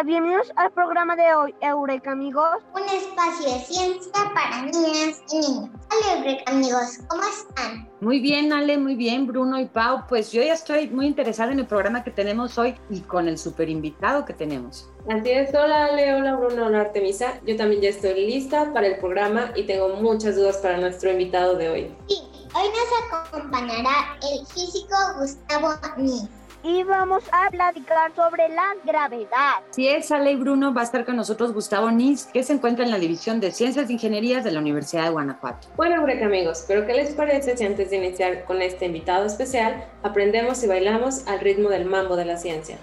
Hola, 0.00 0.06
bienvenidos 0.06 0.50
al 0.56 0.72
programa 0.72 1.14
de 1.14 1.34
hoy, 1.34 1.54
Eureka, 1.60 2.12
amigos. 2.12 2.62
Un 2.74 2.84
espacio 2.84 3.52
de 3.52 3.60
ciencia 3.60 4.32
para 4.34 4.62
niñas 4.62 5.22
y 5.30 5.40
niños. 5.40 5.68
Hola, 5.90 6.16
Eureka, 6.16 6.52
amigos. 6.52 7.00
¿Cómo 7.06 7.22
están? 7.22 7.86
Muy 8.00 8.18
bien, 8.18 8.50
Ale, 8.50 8.78
muy 8.78 8.94
bien, 8.94 9.26
Bruno 9.26 9.60
y 9.60 9.66
Pau. 9.66 10.04
Pues 10.08 10.32
yo 10.32 10.42
ya 10.42 10.54
estoy 10.54 10.88
muy 10.88 11.06
interesada 11.06 11.52
en 11.52 11.58
el 11.58 11.66
programa 11.66 12.02
que 12.02 12.10
tenemos 12.10 12.56
hoy 12.56 12.76
y 12.88 13.00
con 13.00 13.28
el 13.28 13.36
super 13.36 13.68
invitado 13.68 14.24
que 14.24 14.32
tenemos. 14.32 14.88
Así 15.06 15.32
es, 15.32 15.54
hola 15.54 15.84
Ale, 15.84 16.14
hola 16.14 16.34
Bruno, 16.34 16.64
hola 16.64 16.80
Artemisa. 16.80 17.38
Yo 17.46 17.58
también 17.58 17.82
ya 17.82 17.90
estoy 17.90 18.26
lista 18.26 18.72
para 18.72 18.86
el 18.86 18.96
programa 19.00 19.52
y 19.54 19.64
tengo 19.64 19.96
muchas 19.96 20.34
dudas 20.34 20.56
para 20.58 20.78
nuestro 20.78 21.10
invitado 21.10 21.56
de 21.56 21.68
hoy. 21.68 21.96
Sí, 22.08 22.22
hoy 22.54 22.68
nos 22.68 23.26
acompañará 23.28 24.16
el 24.32 24.46
físico 24.46 24.96
Gustavo 25.18 25.74
Nis. 25.98 26.39
Y 26.62 26.82
vamos 26.84 27.24
a 27.32 27.50
platicar 27.50 28.14
sobre 28.14 28.48
la 28.50 28.74
gravedad. 28.84 29.62
Si 29.70 29.88
es 29.88 30.12
Ale 30.12 30.32
y 30.32 30.36
Bruno, 30.36 30.74
va 30.74 30.82
a 30.82 30.84
estar 30.84 31.06
con 31.06 31.16
nosotros 31.16 31.54
Gustavo 31.54 31.90
Nis, 31.90 32.26
que 32.26 32.42
se 32.42 32.52
encuentra 32.52 32.84
en 32.84 32.90
la 32.90 32.98
División 32.98 33.40
de 33.40 33.50
Ciencias 33.50 33.88
e 33.88 33.94
Ingenierías 33.94 34.44
de 34.44 34.50
la 34.50 34.60
Universidad 34.60 35.04
de 35.04 35.10
Guanajuato. 35.10 35.68
Bueno, 35.76 35.96
Eureka 35.96 36.26
amigos, 36.26 36.64
pero 36.68 36.86
¿qué 36.86 36.92
les 36.92 37.14
parece 37.14 37.56
si 37.56 37.64
antes 37.64 37.90
de 37.90 37.96
iniciar 37.96 38.44
con 38.44 38.60
este 38.60 38.86
invitado 38.86 39.24
especial, 39.24 39.84
aprendemos 40.02 40.62
y 40.62 40.66
bailamos 40.66 41.26
al 41.26 41.40
ritmo 41.40 41.70
del 41.70 41.86
mambo 41.86 42.16
de 42.16 42.26
la 42.26 42.36
ciencia? 42.36 42.76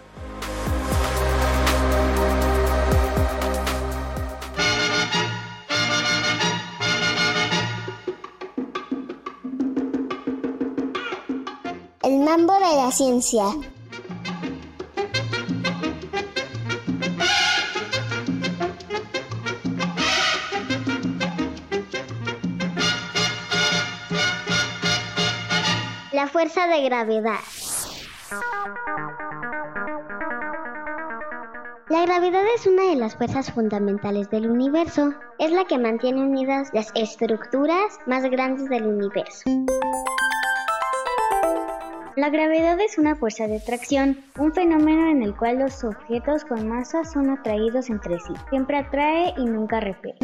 Mambo 12.28 12.56
de 12.56 12.76
la 12.76 12.92
ciencia. 12.92 13.46
La 26.12 26.28
fuerza 26.28 26.68
de 26.68 26.84
gravedad. 26.84 27.40
La 31.88 32.02
gravedad 32.06 32.42
es 32.56 32.68
una 32.68 32.90
de 32.90 32.98
las 32.98 33.16
fuerzas 33.16 33.50
fundamentales 33.54 34.30
del 34.30 34.50
universo. 34.50 35.14
Es 35.40 35.54
la 35.54 35.64
que 35.64 35.78
mantiene 35.78 36.24
unidas 36.24 36.72
las 36.74 36.92
estructuras 36.94 37.98
más 38.06 38.24
grandes 38.24 38.68
del 38.68 38.86
universo. 38.86 39.50
La 42.18 42.32
gravedad 42.32 42.80
es 42.80 42.98
una 42.98 43.16
fuerza 43.16 43.46
de 43.46 43.58
atracción, 43.58 44.18
un 44.40 44.52
fenómeno 44.52 45.12
en 45.12 45.22
el 45.22 45.36
cual 45.38 45.60
los 45.60 45.84
objetos 45.84 46.44
con 46.46 46.68
masa 46.68 47.04
son 47.04 47.30
atraídos 47.30 47.92
entre 47.92 48.18
sí. 48.20 48.34
Siempre 48.50 48.80
atrae 48.80 49.36
y 49.38 49.46
nunca 49.46 49.80
repele. 49.80 50.18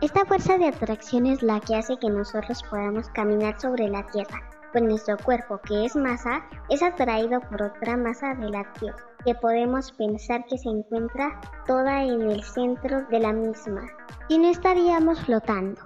Esta 0.00 0.24
fuerza 0.24 0.56
de 0.56 0.68
atracción 0.68 1.26
es 1.26 1.42
la 1.42 1.60
que 1.60 1.76
hace 1.76 1.98
que 1.98 2.08
nosotros 2.08 2.62
podamos 2.70 3.10
caminar 3.10 3.60
sobre 3.60 3.88
la 3.88 4.06
Tierra, 4.06 4.40
pues 4.72 4.84
nuestro 4.84 5.18
cuerpo, 5.18 5.60
que 5.68 5.84
es 5.84 5.94
masa, 5.94 6.42
es 6.70 6.82
atraído 6.82 7.40
por 7.42 7.60
otra 7.60 7.98
masa 7.98 8.34
de 8.36 8.48
la 8.48 8.72
Tierra, 8.72 9.04
que 9.26 9.34
podemos 9.34 9.92
pensar 9.92 10.46
que 10.46 10.56
se 10.56 10.70
encuentra 10.70 11.38
toda 11.66 12.04
en 12.04 12.22
el 12.22 12.42
centro 12.42 13.02
de 13.10 13.20
la 13.20 13.34
misma, 13.34 13.82
y 14.30 14.38
no 14.38 14.48
estaríamos 14.48 15.20
flotando. 15.26 15.78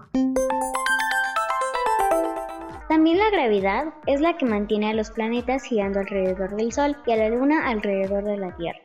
También 3.04 3.22
la 3.22 3.30
gravedad 3.30 3.92
es 4.06 4.22
la 4.22 4.34
que 4.38 4.46
mantiene 4.46 4.88
a 4.88 4.94
los 4.94 5.10
planetas 5.10 5.62
girando 5.64 6.00
alrededor 6.00 6.56
del 6.56 6.72
Sol 6.72 6.96
y 7.04 7.12
a 7.12 7.16
la 7.16 7.28
Luna 7.28 7.68
alrededor 7.68 8.24
de 8.24 8.38
la 8.38 8.56
Tierra. 8.56 8.78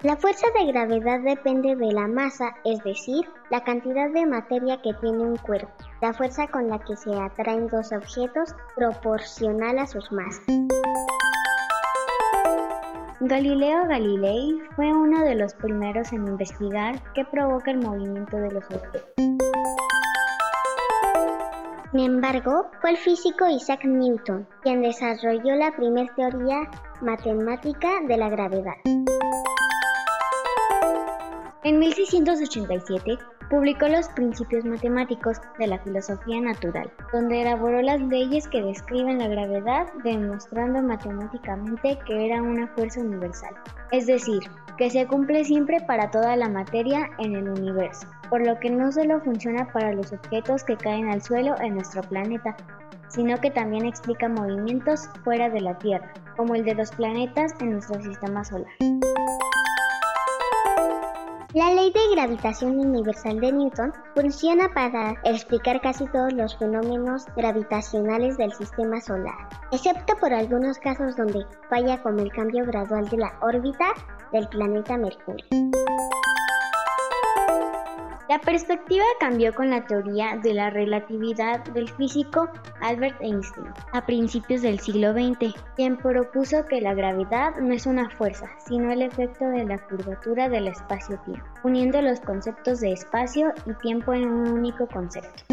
La 0.00 0.16
fuerza 0.16 0.46
de 0.58 0.72
gravedad 0.72 1.20
depende 1.20 1.76
de 1.76 1.92
la 1.92 2.08
masa, 2.08 2.54
es 2.64 2.82
decir, 2.82 3.28
la 3.50 3.62
cantidad 3.62 4.10
de 4.10 4.24
materia 4.24 4.80
que 4.80 4.94
tiene 5.02 5.18
un 5.18 5.36
cuerpo. 5.36 5.68
La 6.00 6.14
fuerza 6.14 6.46
con 6.46 6.70
la 6.70 6.78
que 6.78 6.96
se 6.96 7.14
atraen 7.14 7.68
dos 7.68 7.92
objetos 7.92 8.54
proporcional 8.74 9.78
a 9.80 9.86
sus 9.86 10.10
masas. 10.12 10.46
Galileo 13.20 13.86
Galilei 13.86 14.62
fue 14.76 14.90
uno 14.90 15.22
de 15.22 15.34
los 15.34 15.52
primeros 15.52 16.10
en 16.14 16.26
investigar 16.26 16.94
qué 17.12 17.22
provoca 17.26 17.70
el 17.70 17.80
movimiento 17.80 18.38
de 18.38 18.50
los 18.50 18.64
objetos. 18.64 19.24
Sin 21.94 22.06
embargo, 22.06 22.72
fue 22.80 22.90
el 22.90 22.96
físico 22.96 23.46
Isaac 23.48 23.84
Newton 23.84 24.48
quien 24.62 24.82
desarrolló 24.82 25.54
la 25.54 25.70
primera 25.76 26.12
teoría 26.16 26.68
matemática 27.00 28.00
de 28.08 28.16
la 28.16 28.28
gravedad. 28.30 28.74
En 31.62 31.78
1687 31.78 33.16
publicó 33.50 33.88
los 33.88 34.08
Principios 34.08 34.64
Matemáticos 34.64 35.38
de 35.58 35.66
la 35.66 35.78
Filosofía 35.78 36.40
Natural, 36.40 36.90
donde 37.12 37.42
elaboró 37.42 37.82
las 37.82 38.00
leyes 38.00 38.48
que 38.48 38.62
describen 38.62 39.18
la 39.18 39.28
gravedad, 39.28 39.86
demostrando 40.02 40.82
matemáticamente 40.82 41.98
que 42.06 42.26
era 42.26 42.42
una 42.42 42.66
fuerza 42.68 43.00
universal, 43.00 43.54
es 43.92 44.06
decir, 44.06 44.40
que 44.76 44.90
se 44.90 45.06
cumple 45.06 45.44
siempre 45.44 45.80
para 45.86 46.10
toda 46.10 46.36
la 46.36 46.48
materia 46.48 47.10
en 47.18 47.36
el 47.36 47.48
universo, 47.48 48.06
por 48.28 48.44
lo 48.44 48.58
que 48.58 48.70
no 48.70 48.90
solo 48.90 49.20
funciona 49.20 49.70
para 49.72 49.92
los 49.92 50.12
objetos 50.12 50.64
que 50.64 50.76
caen 50.76 51.08
al 51.10 51.22
suelo 51.22 51.54
en 51.60 51.74
nuestro 51.74 52.02
planeta, 52.02 52.56
sino 53.08 53.36
que 53.40 53.50
también 53.50 53.86
explica 53.86 54.28
movimientos 54.28 55.08
fuera 55.22 55.48
de 55.48 55.60
la 55.60 55.78
Tierra, 55.78 56.12
como 56.36 56.54
el 56.54 56.64
de 56.64 56.74
los 56.74 56.90
planetas 56.90 57.52
en 57.60 57.70
nuestro 57.70 58.02
sistema 58.02 58.42
solar. 58.44 58.72
La 61.54 61.70
ley 61.72 61.92
de 61.92 62.00
gravitación 62.16 62.80
universal 62.80 63.38
de 63.38 63.52
Newton 63.52 63.92
funciona 64.16 64.68
para 64.74 65.12
explicar 65.22 65.80
casi 65.80 66.04
todos 66.06 66.32
los 66.32 66.58
fenómenos 66.58 67.26
gravitacionales 67.36 68.36
del 68.36 68.52
sistema 68.54 69.00
solar, 69.00 69.48
excepto 69.70 70.16
por 70.16 70.32
algunos 70.32 70.80
casos 70.80 71.14
donde 71.16 71.46
falla 71.70 72.02
como 72.02 72.18
el 72.18 72.32
cambio 72.32 72.64
gradual 72.66 73.08
de 73.08 73.18
la 73.18 73.38
órbita 73.40 73.94
del 74.32 74.48
planeta 74.48 74.98
Mercurio. 74.98 75.46
La 78.26 78.38
perspectiva 78.38 79.04
cambió 79.20 79.54
con 79.54 79.68
la 79.68 79.84
teoría 79.84 80.38
de 80.42 80.54
la 80.54 80.70
relatividad 80.70 81.62
del 81.72 81.90
físico 81.90 82.48
Albert 82.80 83.20
Einstein 83.20 83.66
a 83.92 84.06
principios 84.06 84.62
del 84.62 84.80
siglo 84.80 85.12
XX, 85.12 85.54
quien 85.76 85.98
propuso 85.98 86.64
que 86.64 86.80
la 86.80 86.94
gravedad 86.94 87.54
no 87.60 87.74
es 87.74 87.84
una 87.84 88.08
fuerza, 88.08 88.48
sino 88.66 88.90
el 88.90 89.02
efecto 89.02 89.44
de 89.50 89.66
la 89.66 89.76
curvatura 89.76 90.48
del 90.48 90.68
espacio-tiempo, 90.68 91.44
uniendo 91.64 92.00
los 92.00 92.18
conceptos 92.20 92.80
de 92.80 92.92
espacio 92.92 93.52
y 93.66 93.74
tiempo 93.74 94.14
en 94.14 94.26
un 94.26 94.48
único 94.48 94.86
concepto. 94.86 95.44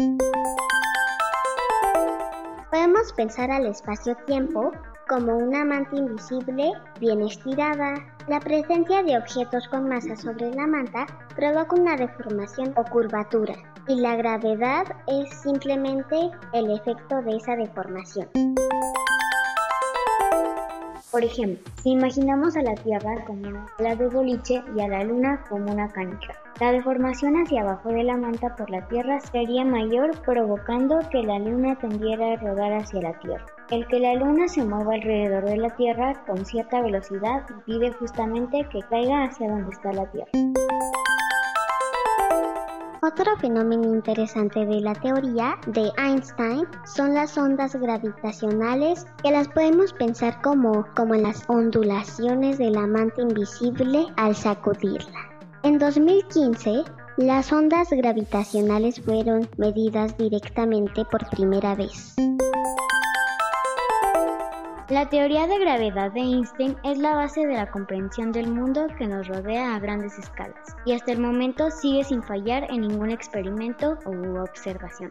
Podemos 2.70 3.12
pensar 3.12 3.50
al 3.50 3.66
espacio-tiempo 3.66 4.72
como 5.12 5.36
una 5.36 5.62
manta 5.62 5.94
invisible 5.94 6.72
bien 6.98 7.20
estirada. 7.20 7.96
La 8.28 8.40
presencia 8.40 9.02
de 9.02 9.18
objetos 9.18 9.68
con 9.68 9.86
masa 9.86 10.16
sobre 10.16 10.54
la 10.54 10.66
manta 10.66 11.04
provoca 11.36 11.76
una 11.76 11.96
deformación 11.96 12.72
o 12.76 12.84
curvatura 12.84 13.54
y 13.88 13.96
la 13.96 14.16
gravedad 14.16 14.86
es 15.08 15.28
simplemente 15.42 16.30
el 16.54 16.70
efecto 16.70 17.20
de 17.20 17.36
esa 17.36 17.56
deformación. 17.56 18.26
Por 21.12 21.22
ejemplo, 21.22 21.70
si 21.82 21.90
imaginamos 21.90 22.56
a 22.56 22.62
la 22.62 22.74
Tierra 22.74 23.22
como 23.26 23.46
una 23.46 23.66
bola 23.78 23.94
de 23.94 24.08
boliche 24.08 24.62
y 24.74 24.80
a 24.80 24.88
la 24.88 25.04
Luna 25.04 25.44
como 25.46 25.70
una 25.70 25.86
cancha, 25.92 26.32
la 26.58 26.72
deformación 26.72 27.34
hacia 27.34 27.60
abajo 27.60 27.90
de 27.90 28.02
la 28.02 28.16
manta 28.16 28.56
por 28.56 28.70
la 28.70 28.88
Tierra 28.88 29.20
sería 29.20 29.62
mayor 29.62 30.18
provocando 30.22 31.00
que 31.10 31.22
la 31.22 31.38
Luna 31.38 31.78
tendiera 31.78 32.32
a 32.32 32.36
rodar 32.36 32.72
hacia 32.72 33.02
la 33.02 33.20
Tierra. 33.20 33.44
El 33.70 33.86
que 33.88 34.00
la 34.00 34.14
Luna 34.14 34.48
se 34.48 34.64
mueva 34.64 34.94
alrededor 34.94 35.44
de 35.44 35.58
la 35.58 35.76
Tierra 35.76 36.14
con 36.26 36.46
cierta 36.46 36.80
velocidad 36.80 37.44
impide 37.50 37.92
justamente 37.92 38.66
que 38.72 38.80
caiga 38.88 39.24
hacia 39.24 39.50
donde 39.50 39.70
está 39.70 39.92
la 39.92 40.10
Tierra. 40.10 40.30
Otro 43.04 43.36
fenómeno 43.38 43.82
interesante 43.94 44.64
de 44.64 44.80
la 44.80 44.94
teoría 44.94 45.58
de 45.66 45.90
Einstein 45.98 46.68
son 46.86 47.14
las 47.14 47.36
ondas 47.36 47.74
gravitacionales 47.74 49.08
que 49.24 49.32
las 49.32 49.48
podemos 49.48 49.92
pensar 49.92 50.40
como, 50.40 50.86
como 50.94 51.16
las 51.16 51.42
ondulaciones 51.48 52.58
de 52.58 52.70
la 52.70 52.86
manta 52.86 53.22
invisible 53.22 54.06
al 54.14 54.36
sacudirla. 54.36 55.18
En 55.64 55.80
2015, 55.80 56.84
Las 57.16 57.52
ondas 57.52 57.88
gravitacionales 57.90 59.00
fueron 59.00 59.48
medidas 59.56 60.16
directamente 60.16 61.04
por 61.04 61.28
primera 61.28 61.74
vez. 61.74 62.14
La 64.92 65.08
teoría 65.08 65.46
de 65.46 65.58
gravedad 65.58 66.12
de 66.12 66.20
Einstein 66.20 66.76
es 66.84 66.98
la 66.98 67.14
base 67.14 67.46
de 67.46 67.54
la 67.54 67.70
comprensión 67.70 68.30
del 68.30 68.48
mundo 68.48 68.88
que 68.98 69.06
nos 69.06 69.26
rodea 69.26 69.74
a 69.74 69.78
grandes 69.78 70.18
escalas 70.18 70.76
y 70.84 70.92
hasta 70.92 71.12
el 71.12 71.18
momento 71.18 71.70
sigue 71.70 72.04
sin 72.04 72.22
fallar 72.22 72.70
en 72.70 72.82
ningún 72.82 73.10
experimento 73.10 73.98
u 74.04 74.36
observación. 74.36 75.10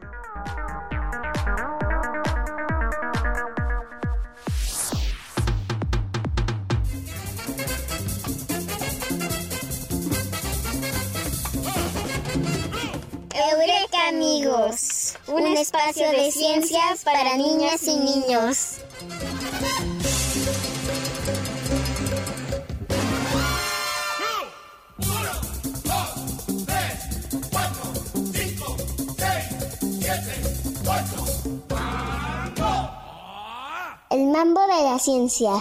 Eureka 13.34 14.10
amigos, 14.10 15.18
un 15.26 15.48
espacio 15.58 16.12
de 16.12 16.32
ciencias 16.32 17.04
para 17.04 17.36
niñas 17.36 17.82
y 17.88 17.98
niños. 17.98 18.82
El 34.10 34.28
mambo 34.28 34.62
de 34.62 34.84
la 34.84 34.98
ciencia. 34.98 35.52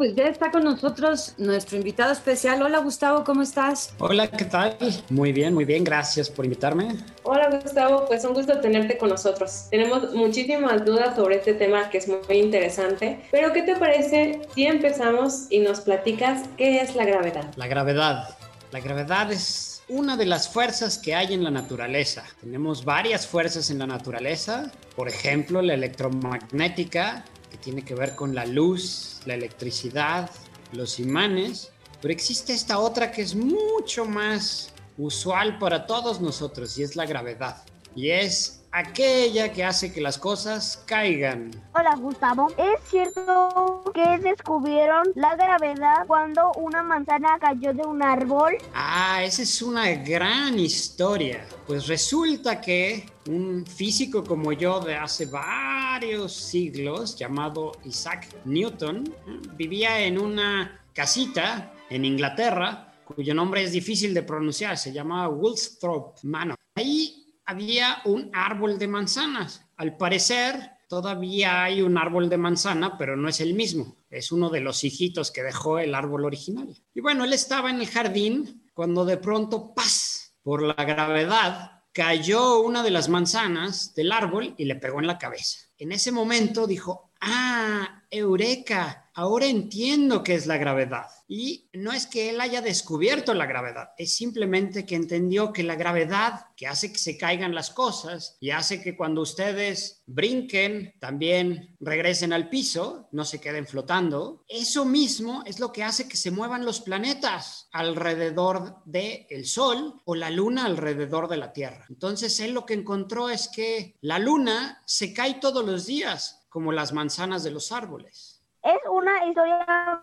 Pues 0.00 0.14
ya 0.14 0.28
está 0.28 0.50
con 0.50 0.64
nosotros 0.64 1.34
nuestro 1.36 1.76
invitado 1.76 2.10
especial. 2.10 2.62
Hola 2.62 2.78
Gustavo, 2.78 3.22
¿cómo 3.22 3.42
estás? 3.42 3.92
Hola, 3.98 4.30
¿qué 4.30 4.46
tal? 4.46 4.74
Muy 5.10 5.30
bien, 5.30 5.52
muy 5.52 5.66
bien, 5.66 5.84
gracias 5.84 6.30
por 6.30 6.46
invitarme. 6.46 6.96
Hola 7.22 7.50
Gustavo, 7.62 8.06
pues 8.06 8.24
un 8.24 8.32
gusto 8.32 8.58
tenerte 8.60 8.96
con 8.96 9.10
nosotros. 9.10 9.66
Tenemos 9.70 10.14
muchísimas 10.14 10.86
dudas 10.86 11.16
sobre 11.16 11.36
este 11.36 11.52
tema 11.52 11.90
que 11.90 11.98
es 11.98 12.08
muy 12.08 12.38
interesante, 12.38 13.20
pero 13.30 13.52
¿qué 13.52 13.60
te 13.60 13.76
parece 13.76 14.40
si 14.54 14.64
empezamos 14.64 15.48
y 15.50 15.58
nos 15.58 15.82
platicas 15.82 16.48
qué 16.56 16.80
es 16.80 16.96
la 16.96 17.04
gravedad? 17.04 17.52
La 17.56 17.66
gravedad. 17.66 18.38
La 18.72 18.80
gravedad 18.80 19.30
es 19.30 19.82
una 19.88 20.16
de 20.16 20.24
las 20.24 20.48
fuerzas 20.48 20.96
que 20.96 21.14
hay 21.14 21.34
en 21.34 21.44
la 21.44 21.50
naturaleza. 21.50 22.24
Tenemos 22.40 22.86
varias 22.86 23.26
fuerzas 23.26 23.68
en 23.68 23.80
la 23.80 23.86
naturaleza, 23.86 24.72
por 24.96 25.08
ejemplo, 25.08 25.60
la 25.60 25.74
electromagnética, 25.74 27.22
que 27.50 27.58
tiene 27.58 27.84
que 27.84 27.94
ver 27.94 28.14
con 28.14 28.34
la 28.34 28.46
luz, 28.46 29.20
la 29.26 29.34
electricidad, 29.34 30.30
los 30.72 31.00
imanes, 31.00 31.72
pero 32.00 32.12
existe 32.12 32.52
esta 32.52 32.78
otra 32.78 33.10
que 33.10 33.22
es 33.22 33.34
mucho 33.34 34.04
más 34.04 34.72
usual 34.96 35.58
para 35.58 35.86
todos 35.86 36.20
nosotros 36.20 36.78
y 36.78 36.82
es 36.82 36.96
la 36.96 37.06
gravedad. 37.06 37.62
Y 37.94 38.10
es 38.10 38.59
aquella 38.72 39.52
que 39.52 39.64
hace 39.64 39.92
que 39.92 40.00
las 40.00 40.18
cosas 40.18 40.82
caigan. 40.86 41.50
Hola 41.74 41.96
Gustavo, 41.96 42.48
¿es 42.56 42.88
cierto 42.88 43.82
que 43.94 44.18
descubrieron 44.18 45.08
la 45.14 45.34
gravedad 45.36 46.06
cuando 46.06 46.52
una 46.52 46.82
manzana 46.82 47.38
cayó 47.40 47.72
de 47.72 47.82
un 47.82 48.02
árbol? 48.02 48.56
Ah, 48.74 49.22
esa 49.24 49.42
es 49.42 49.62
una 49.62 49.90
gran 49.94 50.58
historia. 50.58 51.44
Pues 51.66 51.86
resulta 51.86 52.60
que 52.60 53.08
un 53.28 53.64
físico 53.66 54.24
como 54.24 54.52
yo 54.52 54.80
de 54.80 54.94
hace 54.94 55.26
varios 55.26 56.34
siglos, 56.34 57.16
llamado 57.16 57.72
Isaac 57.84 58.28
Newton, 58.44 59.14
vivía 59.56 60.00
en 60.00 60.18
una 60.18 60.80
casita 60.92 61.72
en 61.88 62.04
Inglaterra, 62.04 62.92
cuyo 63.04 63.34
nombre 63.34 63.62
es 63.62 63.72
difícil 63.72 64.14
de 64.14 64.22
pronunciar, 64.22 64.78
se 64.78 64.92
llama 64.92 65.28
Woolsthorpe 65.28 66.20
Manor. 66.22 66.56
Ahí 66.76 67.19
había 67.50 68.00
un 68.04 68.30
árbol 68.32 68.78
de 68.78 68.86
manzanas. 68.86 69.66
Al 69.76 69.96
parecer, 69.96 70.70
todavía 70.88 71.64
hay 71.64 71.82
un 71.82 71.98
árbol 71.98 72.28
de 72.28 72.38
manzana, 72.38 72.96
pero 72.96 73.16
no 73.16 73.28
es 73.28 73.40
el 73.40 73.54
mismo. 73.54 73.96
Es 74.08 74.30
uno 74.30 74.50
de 74.50 74.60
los 74.60 74.84
hijitos 74.84 75.32
que 75.32 75.42
dejó 75.42 75.80
el 75.80 75.96
árbol 75.96 76.24
original. 76.26 76.68
Y 76.94 77.00
bueno, 77.00 77.24
él 77.24 77.32
estaba 77.32 77.70
en 77.70 77.80
el 77.80 77.88
jardín 77.88 78.70
cuando 78.72 79.04
de 79.04 79.16
pronto, 79.16 79.74
¡paz! 79.74 80.36
Por 80.42 80.62
la 80.62 80.84
gravedad, 80.84 81.82
cayó 81.92 82.60
una 82.60 82.84
de 82.84 82.92
las 82.92 83.08
manzanas 83.08 83.94
del 83.94 84.12
árbol 84.12 84.54
y 84.56 84.66
le 84.66 84.76
pegó 84.76 85.00
en 85.00 85.08
la 85.08 85.18
cabeza. 85.18 85.58
En 85.76 85.90
ese 85.90 86.12
momento 86.12 86.68
dijo, 86.68 87.10
ah, 87.20 87.99
eureka, 88.10 89.10
ahora 89.14 89.46
entiendo 89.46 90.22
qué 90.22 90.34
es 90.34 90.46
la 90.46 90.56
gravedad. 90.56 91.06
Y 91.28 91.68
no 91.72 91.92
es 91.92 92.06
que 92.06 92.30
él 92.30 92.40
haya 92.40 92.60
descubierto 92.60 93.34
la 93.34 93.46
gravedad, 93.46 93.90
es 93.96 94.14
simplemente 94.14 94.84
que 94.84 94.96
entendió 94.96 95.52
que 95.52 95.62
la 95.62 95.76
gravedad 95.76 96.46
que 96.56 96.66
hace 96.66 96.92
que 96.92 96.98
se 96.98 97.16
caigan 97.16 97.54
las 97.54 97.70
cosas 97.70 98.36
y 98.40 98.50
hace 98.50 98.82
que 98.82 98.96
cuando 98.96 99.22
ustedes 99.22 100.02
brinquen 100.06 100.94
también 100.98 101.76
regresen 101.78 102.32
al 102.32 102.48
piso, 102.48 103.08
no 103.12 103.24
se 103.24 103.40
queden 103.40 103.66
flotando, 103.66 104.44
eso 104.48 104.84
mismo 104.84 105.44
es 105.46 105.60
lo 105.60 105.72
que 105.72 105.84
hace 105.84 106.08
que 106.08 106.16
se 106.16 106.32
muevan 106.32 106.64
los 106.64 106.80
planetas 106.80 107.68
alrededor 107.72 108.82
del 108.84 109.26
el 109.30 109.46
Sol 109.46 110.00
o 110.04 110.14
la 110.16 110.30
Luna 110.30 110.64
alrededor 110.64 111.28
de 111.28 111.36
la 111.36 111.52
Tierra. 111.52 111.86
Entonces 111.88 112.40
él 112.40 112.52
lo 112.52 112.66
que 112.66 112.74
encontró 112.74 113.30
es 113.30 113.48
que 113.48 113.96
la 114.00 114.18
Luna 114.18 114.82
se 114.84 115.14
cae 115.14 115.34
todos 115.34 115.64
los 115.64 115.86
días 115.86 116.39
como 116.50 116.72
las 116.72 116.92
manzanas 116.92 117.42
de 117.42 117.52
los 117.52 117.72
árboles. 117.72 118.29
Es 118.62 118.76
una 118.90 119.26
historia 119.26 120.00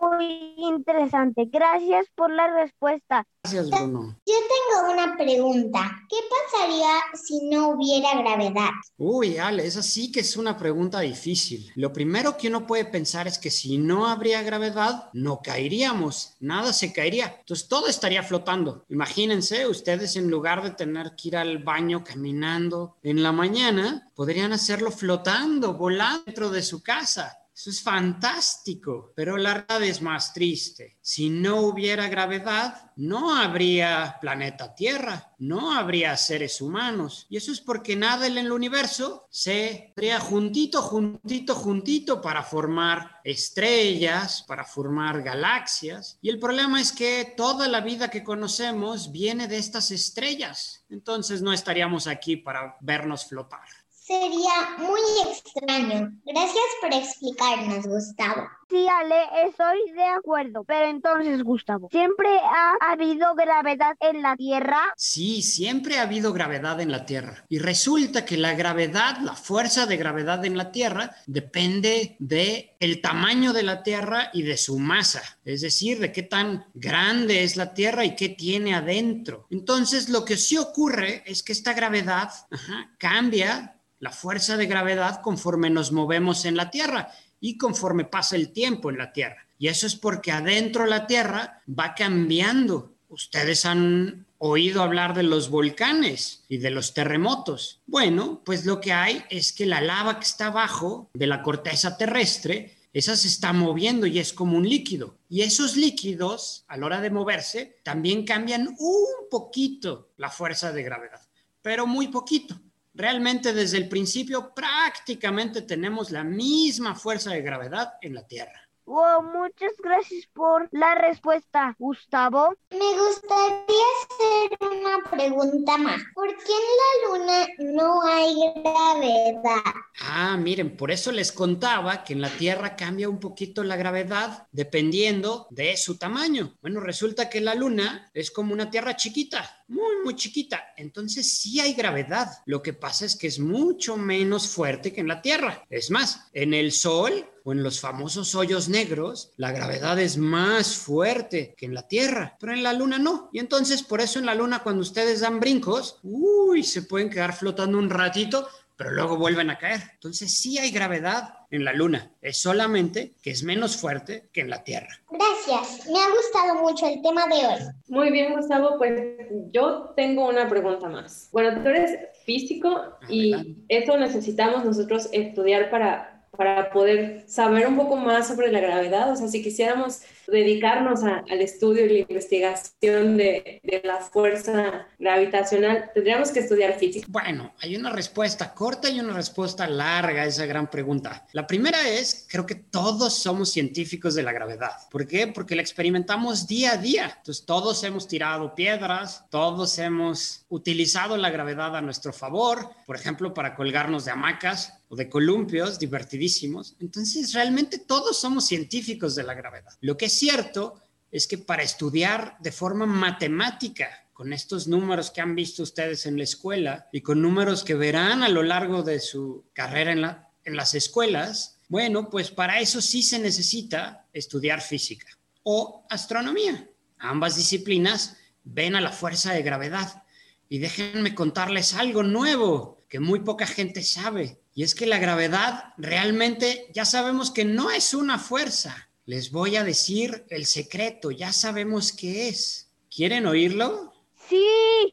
muy 0.00 0.54
interesante. 0.56 1.44
Gracias 1.44 2.06
por 2.16 2.30
la 2.32 2.48
respuesta. 2.48 3.24
Gracias, 3.44 3.70
Bruno. 3.70 4.18
Yo 4.26 4.34
tengo 4.34 4.92
una 4.92 5.16
pregunta. 5.16 5.96
¿Qué 6.08 6.16
pasaría 6.28 6.88
si 7.14 7.48
no 7.48 7.68
hubiera 7.68 8.20
gravedad? 8.20 8.70
Uy, 8.98 9.38
Ale, 9.38 9.64
esa 9.64 9.82
sí 9.82 10.10
que 10.10 10.20
es 10.20 10.36
una 10.36 10.58
pregunta 10.58 11.00
difícil. 11.00 11.70
Lo 11.76 11.92
primero 11.92 12.36
que 12.36 12.48
uno 12.48 12.66
puede 12.66 12.84
pensar 12.84 13.28
es 13.28 13.38
que 13.38 13.50
si 13.50 13.78
no 13.78 14.08
habría 14.08 14.42
gravedad, 14.42 15.08
no 15.12 15.40
caeríamos, 15.40 16.34
nada 16.40 16.72
se 16.72 16.92
caería. 16.92 17.36
Entonces 17.38 17.68
todo 17.68 17.86
estaría 17.86 18.24
flotando. 18.24 18.84
Imagínense, 18.88 19.68
ustedes 19.68 20.16
en 20.16 20.28
lugar 20.28 20.64
de 20.64 20.72
tener 20.72 21.14
que 21.14 21.28
ir 21.28 21.36
al 21.36 21.58
baño 21.58 22.02
caminando 22.02 22.96
en 23.04 23.22
la 23.22 23.30
mañana, 23.30 24.10
podrían 24.16 24.52
hacerlo 24.52 24.90
flotando, 24.90 25.74
volando 25.74 26.24
dentro 26.26 26.50
de 26.50 26.62
su 26.62 26.82
casa. 26.82 27.39
Eso 27.60 27.68
es 27.68 27.82
fantástico, 27.82 29.12
pero 29.14 29.36
la 29.36 29.52
verdad 29.52 29.82
es 29.82 30.00
más 30.00 30.32
triste. 30.32 30.96
Si 31.02 31.28
no 31.28 31.60
hubiera 31.60 32.08
gravedad, 32.08 32.90
no 32.96 33.36
habría 33.36 34.16
planeta 34.18 34.74
Tierra, 34.74 35.34
no 35.36 35.70
habría 35.74 36.16
seres 36.16 36.62
humanos. 36.62 37.26
Y 37.28 37.36
eso 37.36 37.52
es 37.52 37.60
porque 37.60 37.96
nada 37.96 38.26
en 38.26 38.38
el 38.38 38.50
universo 38.50 39.26
se 39.28 39.92
crea 39.94 40.18
juntito, 40.20 40.80
juntito, 40.80 41.54
juntito 41.54 42.22
para 42.22 42.42
formar 42.42 43.20
estrellas, 43.24 44.42
para 44.48 44.64
formar 44.64 45.20
galaxias. 45.20 46.18
Y 46.22 46.30
el 46.30 46.38
problema 46.38 46.80
es 46.80 46.92
que 46.92 47.34
toda 47.36 47.68
la 47.68 47.82
vida 47.82 48.08
que 48.08 48.24
conocemos 48.24 49.12
viene 49.12 49.48
de 49.48 49.58
estas 49.58 49.90
estrellas. 49.90 50.86
Entonces 50.88 51.42
no 51.42 51.52
estaríamos 51.52 52.06
aquí 52.06 52.38
para 52.38 52.78
vernos 52.80 53.26
flotar. 53.26 53.68
Sería 54.10 54.76
muy 54.78 55.00
extraño. 55.30 56.10
Gracias 56.24 56.64
por 56.80 56.92
explicarnos, 56.92 57.86
Gustavo. 57.86 58.48
Sí, 58.68 58.84
Ale, 58.88 59.22
estoy 59.46 59.92
de 59.92 60.04
acuerdo. 60.04 60.64
Pero 60.64 60.90
entonces, 60.90 61.44
Gustavo, 61.44 61.88
¿siempre 61.92 62.28
ha 62.40 62.74
habido 62.90 63.36
gravedad 63.36 63.96
en 64.00 64.20
la 64.22 64.34
Tierra? 64.34 64.80
Sí, 64.96 65.42
siempre 65.42 65.98
ha 65.98 66.02
habido 66.02 66.32
gravedad 66.32 66.80
en 66.80 66.90
la 66.90 67.06
Tierra. 67.06 67.44
Y 67.48 67.60
resulta 67.60 68.24
que 68.24 68.36
la 68.36 68.54
gravedad, 68.54 69.18
la 69.18 69.36
fuerza 69.36 69.86
de 69.86 69.96
gravedad 69.96 70.44
en 70.44 70.56
la 70.56 70.72
Tierra, 70.72 71.14
depende 71.28 72.16
de 72.18 72.76
el 72.80 73.00
tamaño 73.00 73.52
de 73.52 73.62
la 73.62 73.84
Tierra 73.84 74.30
y 74.32 74.42
de 74.42 74.56
su 74.56 74.80
masa. 74.80 75.22
Es 75.44 75.60
decir, 75.60 76.00
de 76.00 76.10
qué 76.10 76.24
tan 76.24 76.66
grande 76.74 77.44
es 77.44 77.56
la 77.56 77.74
Tierra 77.74 78.04
y 78.04 78.16
qué 78.16 78.30
tiene 78.30 78.74
adentro. 78.74 79.46
Entonces, 79.50 80.08
lo 80.08 80.24
que 80.24 80.36
sí 80.36 80.58
ocurre 80.58 81.22
es 81.26 81.44
que 81.44 81.52
esta 81.52 81.74
gravedad 81.74 82.30
ajá, 82.50 82.90
cambia 82.98 83.76
la 84.00 84.10
fuerza 84.10 84.56
de 84.56 84.66
gravedad 84.66 85.20
conforme 85.22 85.70
nos 85.70 85.92
movemos 85.92 86.44
en 86.46 86.56
la 86.56 86.70
Tierra 86.70 87.12
y 87.38 87.56
conforme 87.56 88.04
pasa 88.04 88.34
el 88.34 88.52
tiempo 88.52 88.90
en 88.90 88.98
la 88.98 89.12
Tierra. 89.12 89.46
Y 89.58 89.68
eso 89.68 89.86
es 89.86 89.94
porque 89.94 90.32
adentro 90.32 90.86
la 90.86 91.06
Tierra 91.06 91.62
va 91.68 91.94
cambiando. 91.94 92.94
Ustedes 93.08 93.66
han 93.66 94.26
oído 94.38 94.82
hablar 94.82 95.14
de 95.14 95.22
los 95.22 95.50
volcanes 95.50 96.44
y 96.48 96.56
de 96.58 96.70
los 96.70 96.94
terremotos. 96.94 97.82
Bueno, 97.86 98.40
pues 98.44 98.64
lo 98.64 98.80
que 98.80 98.92
hay 98.92 99.22
es 99.28 99.52
que 99.52 99.66
la 99.66 99.82
lava 99.82 100.18
que 100.18 100.24
está 100.24 100.46
abajo 100.46 101.10
de 101.12 101.26
la 101.26 101.42
corteza 101.42 101.98
terrestre, 101.98 102.78
esa 102.94 103.16
se 103.16 103.28
está 103.28 103.52
moviendo 103.52 104.06
y 104.06 104.18
es 104.18 104.32
como 104.32 104.56
un 104.56 104.66
líquido. 104.66 105.18
Y 105.28 105.42
esos 105.42 105.76
líquidos, 105.76 106.64
a 106.68 106.78
la 106.78 106.86
hora 106.86 107.00
de 107.02 107.10
moverse, 107.10 107.80
también 107.82 108.24
cambian 108.24 108.74
un 108.78 109.28
poquito 109.30 110.12
la 110.16 110.30
fuerza 110.30 110.72
de 110.72 110.84
gravedad, 110.84 111.20
pero 111.60 111.86
muy 111.86 112.08
poquito. 112.08 112.58
Realmente 113.00 113.52
desde 113.52 113.78
el 113.78 113.88
principio 113.88 114.52
prácticamente 114.54 115.62
tenemos 115.62 116.10
la 116.10 116.22
misma 116.22 116.94
fuerza 116.94 117.30
de 117.30 117.42
gravedad 117.42 117.94
en 118.02 118.14
la 118.14 118.26
Tierra. 118.26 118.69
Wow, 118.86 119.22
muchas 119.22 119.72
gracias 119.82 120.26
por 120.32 120.68
la 120.72 120.94
respuesta, 120.96 121.76
Gustavo. 121.78 122.56
Me 122.70 122.98
gustaría 122.98 123.86
hacer 124.02 124.58
una 124.60 125.10
pregunta 125.10 125.76
más. 125.78 126.02
¿Por 126.14 126.28
qué 126.28 126.52
en 126.52 126.68
la 126.80 127.18
luna 127.18 127.46
no 127.72 128.02
hay 128.02 128.34
gravedad? 128.56 129.74
Ah, 130.00 130.36
miren, 130.36 130.76
por 130.76 130.90
eso 130.90 131.12
les 131.12 131.30
contaba 131.30 132.02
que 132.02 132.14
en 132.14 132.20
la 132.20 132.30
Tierra 132.30 132.74
cambia 132.74 133.08
un 133.08 133.20
poquito 133.20 133.62
la 133.62 133.76
gravedad 133.76 134.48
dependiendo 134.50 135.46
de 135.50 135.76
su 135.76 135.96
tamaño. 135.96 136.56
Bueno, 136.60 136.80
resulta 136.80 137.28
que 137.28 137.40
la 137.40 137.54
luna 137.54 138.10
es 138.14 138.30
como 138.30 138.52
una 138.52 138.70
Tierra 138.70 138.96
chiquita, 138.96 139.64
muy, 139.68 140.02
muy 140.02 140.16
chiquita. 140.16 140.72
Entonces 140.76 141.38
sí 141.38 141.60
hay 141.60 141.74
gravedad. 141.74 142.28
Lo 142.46 142.62
que 142.62 142.72
pasa 142.72 143.04
es 143.04 143.14
que 143.14 143.28
es 143.28 143.38
mucho 143.38 143.96
menos 143.96 144.48
fuerte 144.48 144.92
que 144.92 145.00
en 145.00 145.08
la 145.08 145.22
Tierra. 145.22 145.64
Es 145.68 145.90
más, 145.90 146.28
en 146.32 146.54
el 146.54 146.72
Sol 146.72 147.26
o 147.50 147.52
en 147.52 147.64
los 147.64 147.80
famosos 147.80 148.36
hoyos 148.36 148.68
negros, 148.68 149.32
la 149.36 149.50
gravedad 149.50 149.98
es 149.98 150.16
más 150.16 150.76
fuerte 150.76 151.54
que 151.56 151.66
en 151.66 151.74
la 151.74 151.88
Tierra, 151.88 152.36
pero 152.38 152.52
en 152.52 152.62
la 152.62 152.72
Luna 152.72 152.98
no. 152.98 153.28
Y 153.32 153.40
entonces 153.40 153.82
por 153.82 154.00
eso 154.00 154.20
en 154.20 154.26
la 154.26 154.36
Luna 154.36 154.60
cuando 154.62 154.82
ustedes 154.82 155.20
dan 155.20 155.40
brincos, 155.40 155.98
uy, 156.04 156.62
se 156.62 156.82
pueden 156.82 157.10
quedar 157.10 157.34
flotando 157.34 157.76
un 157.76 157.90
ratito, 157.90 158.46
pero 158.76 158.92
luego 158.92 159.16
vuelven 159.16 159.50
a 159.50 159.58
caer. 159.58 159.82
Entonces 159.94 160.32
sí 160.32 160.58
hay 160.58 160.70
gravedad 160.70 161.34
en 161.50 161.64
la 161.64 161.72
Luna, 161.72 162.12
es 162.22 162.36
solamente 162.36 163.14
que 163.20 163.32
es 163.32 163.42
menos 163.42 163.76
fuerte 163.76 164.28
que 164.32 164.42
en 164.42 164.50
la 164.50 164.62
Tierra. 164.62 165.00
Gracias, 165.10 165.86
me 165.88 165.98
ha 165.98 166.10
gustado 166.10 166.62
mucho 166.62 166.86
el 166.86 167.02
tema 167.02 167.26
de 167.26 167.34
hoy. 167.34 167.60
Muy 167.88 168.10
bien, 168.12 168.36
Gustavo, 168.36 168.78
pues 168.78 169.18
yo 169.50 169.92
tengo 169.96 170.28
una 170.28 170.48
pregunta 170.48 170.88
más. 170.88 171.28
Bueno, 171.32 171.60
tú 171.60 171.68
eres 171.68 171.98
físico 172.24 172.96
y 173.08 173.32
Adelante. 173.32 173.62
eso 173.68 173.96
necesitamos 173.98 174.64
nosotros 174.64 175.08
estudiar 175.12 175.70
para, 175.70 176.19
para 176.36 176.70
poder 176.70 177.24
saber 177.26 177.66
un 177.66 177.76
poco 177.76 177.96
más 177.96 178.28
sobre 178.28 178.50
la 178.52 178.60
gravedad. 178.60 179.12
O 179.12 179.16
sea, 179.16 179.28
si 179.28 179.42
quisiéramos 179.42 180.02
dedicarnos 180.30 181.02
al 181.02 181.40
estudio 181.40 181.86
y 181.86 181.88
la 181.88 181.98
investigación 182.00 183.16
de, 183.16 183.60
de 183.62 183.82
la 183.84 183.98
fuerza 183.98 184.86
gravitacional, 184.98 185.90
tendríamos 185.94 186.30
que 186.30 186.40
estudiar 186.40 186.78
física. 186.78 187.06
Bueno, 187.08 187.54
hay 187.60 187.76
una 187.76 187.90
respuesta 187.90 188.54
corta 188.54 188.88
y 188.88 189.00
una 189.00 189.12
respuesta 189.12 189.66
larga 189.66 190.22
a 190.22 190.26
esa 190.26 190.46
gran 190.46 190.70
pregunta. 190.70 191.26
La 191.32 191.46
primera 191.46 191.88
es, 191.88 192.26
creo 192.28 192.46
que 192.46 192.54
todos 192.54 193.14
somos 193.14 193.50
científicos 193.50 194.14
de 194.14 194.22
la 194.22 194.32
gravedad. 194.32 194.72
¿Por 194.90 195.06
qué? 195.06 195.26
Porque 195.26 195.54
la 195.54 195.62
experimentamos 195.62 196.46
día 196.46 196.72
a 196.72 196.76
día. 196.76 197.14
Entonces, 197.18 197.44
todos 197.44 197.82
hemos 197.84 198.06
tirado 198.08 198.54
piedras, 198.54 199.24
todos 199.30 199.78
hemos 199.78 200.44
utilizado 200.48 201.16
la 201.16 201.30
gravedad 201.30 201.76
a 201.76 201.80
nuestro 201.80 202.12
favor, 202.12 202.70
por 202.86 202.96
ejemplo, 202.96 203.34
para 203.34 203.54
colgarnos 203.54 204.04
de 204.04 204.12
hamacas 204.12 204.74
o 204.88 204.96
de 204.96 205.08
columpios 205.08 205.78
divertidísimos. 205.78 206.74
Entonces, 206.80 207.32
realmente 207.32 207.78
todos 207.78 208.18
somos 208.18 208.46
científicos 208.46 209.14
de 209.14 209.22
la 209.22 209.34
gravedad. 209.34 209.72
Lo 209.80 209.96
que 209.96 210.06
es 210.06 210.19
cierto 210.20 210.80
es 211.10 211.26
que 211.26 211.38
para 211.38 211.62
estudiar 211.64 212.36
de 212.40 212.52
forma 212.52 212.86
matemática 212.86 213.88
con 214.12 214.32
estos 214.32 214.68
números 214.68 215.10
que 215.10 215.20
han 215.20 215.34
visto 215.34 215.62
ustedes 215.62 216.06
en 216.06 216.16
la 216.16 216.24
escuela 216.24 216.88
y 216.92 217.00
con 217.00 217.20
números 217.20 217.64
que 217.64 217.74
verán 217.74 218.22
a 218.22 218.28
lo 218.28 218.42
largo 218.42 218.82
de 218.82 219.00
su 219.00 219.44
carrera 219.52 219.92
en, 219.92 220.02
la- 220.02 220.28
en 220.44 220.54
las 220.56 220.74
escuelas, 220.74 221.58
bueno, 221.68 222.08
pues 222.10 222.30
para 222.30 222.60
eso 222.60 222.80
sí 222.80 223.02
se 223.02 223.18
necesita 223.18 224.06
estudiar 224.12 224.60
física 224.60 225.06
o 225.42 225.86
astronomía. 225.90 226.68
Ambas 226.98 227.36
disciplinas 227.36 228.16
ven 228.44 228.76
a 228.76 228.80
la 228.80 228.92
fuerza 228.92 229.32
de 229.32 229.42
gravedad. 229.42 230.02
Y 230.48 230.58
déjenme 230.58 231.14
contarles 231.14 231.74
algo 231.74 232.02
nuevo 232.02 232.84
que 232.88 233.00
muy 233.00 233.20
poca 233.20 233.46
gente 233.46 233.82
sabe. 233.82 234.40
Y 234.54 234.64
es 234.64 234.74
que 234.74 234.84
la 234.86 234.98
gravedad 234.98 235.72
realmente 235.78 236.70
ya 236.74 236.84
sabemos 236.84 237.30
que 237.30 237.44
no 237.44 237.70
es 237.70 237.94
una 237.94 238.18
fuerza. 238.18 238.89
Les 239.10 239.32
voy 239.32 239.56
a 239.56 239.64
decir 239.64 240.24
el 240.30 240.46
secreto, 240.46 241.10
ya 241.10 241.32
sabemos 241.32 241.90
qué 241.90 242.28
es. 242.28 242.70
¿Quieren 242.94 243.26
oírlo? 243.26 243.92
Sí, 244.28 244.46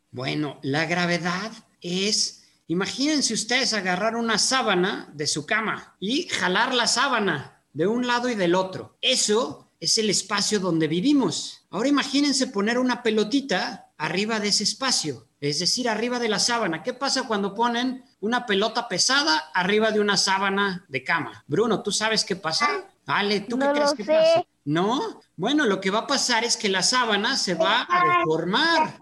Bueno, 0.09 0.59
la 0.63 0.87
gravedad 0.87 1.51
es, 1.81 2.41
imagínense 2.65 3.35
ustedes 3.35 3.73
agarrar 3.73 4.15
una 4.15 4.39
sábana 4.39 5.07
de 5.13 5.27
su 5.27 5.45
cama 5.45 5.95
y 5.99 6.27
jalar 6.29 6.73
la 6.73 6.87
sábana 6.87 7.61
de 7.73 7.85
un 7.85 8.07
lado 8.07 8.27
y 8.27 8.33
del 8.33 8.55
otro. 8.55 8.97
Eso 9.01 9.69
es 9.79 9.99
el 9.99 10.09
espacio 10.09 10.59
donde 10.59 10.87
vivimos. 10.87 11.67
Ahora 11.69 11.89
imagínense 11.89 12.47
poner 12.47 12.79
una 12.79 13.03
pelotita 13.03 13.91
arriba 13.99 14.39
de 14.39 14.47
ese 14.47 14.63
espacio, 14.63 15.27
es 15.39 15.59
decir, 15.59 15.87
arriba 15.87 16.17
de 16.17 16.29
la 16.29 16.39
sábana. 16.39 16.81
¿Qué 16.81 16.93
pasa 16.93 17.27
cuando 17.27 17.53
ponen 17.53 18.03
una 18.19 18.47
pelota 18.47 18.87
pesada 18.87 19.37
arriba 19.53 19.91
de 19.91 19.99
una 19.99 20.17
sábana 20.17 20.87
de 20.89 21.03
cama? 21.03 21.43
Bruno, 21.45 21.83
¿tú 21.83 21.91
sabes 21.91 22.25
qué 22.25 22.35
pasa? 22.35 22.87
Ale, 23.07 23.39
¿tú 23.41 23.57
No 23.57 23.73
qué 23.73 23.79
crees 23.79 23.93
que 23.93 24.03
sé. 24.03 24.11
pasa? 24.13 24.45
¿No? 24.65 25.21
Bueno, 25.37 25.65
lo 25.65 25.79
que 25.79 25.91
va 25.91 25.99
a 25.99 26.07
pasar 26.07 26.43
es 26.43 26.57
que 26.57 26.69
la 26.69 26.83
sábana 26.83 27.37
se 27.37 27.55
va 27.55 27.87
a 27.89 28.19
deformar. 28.19 28.99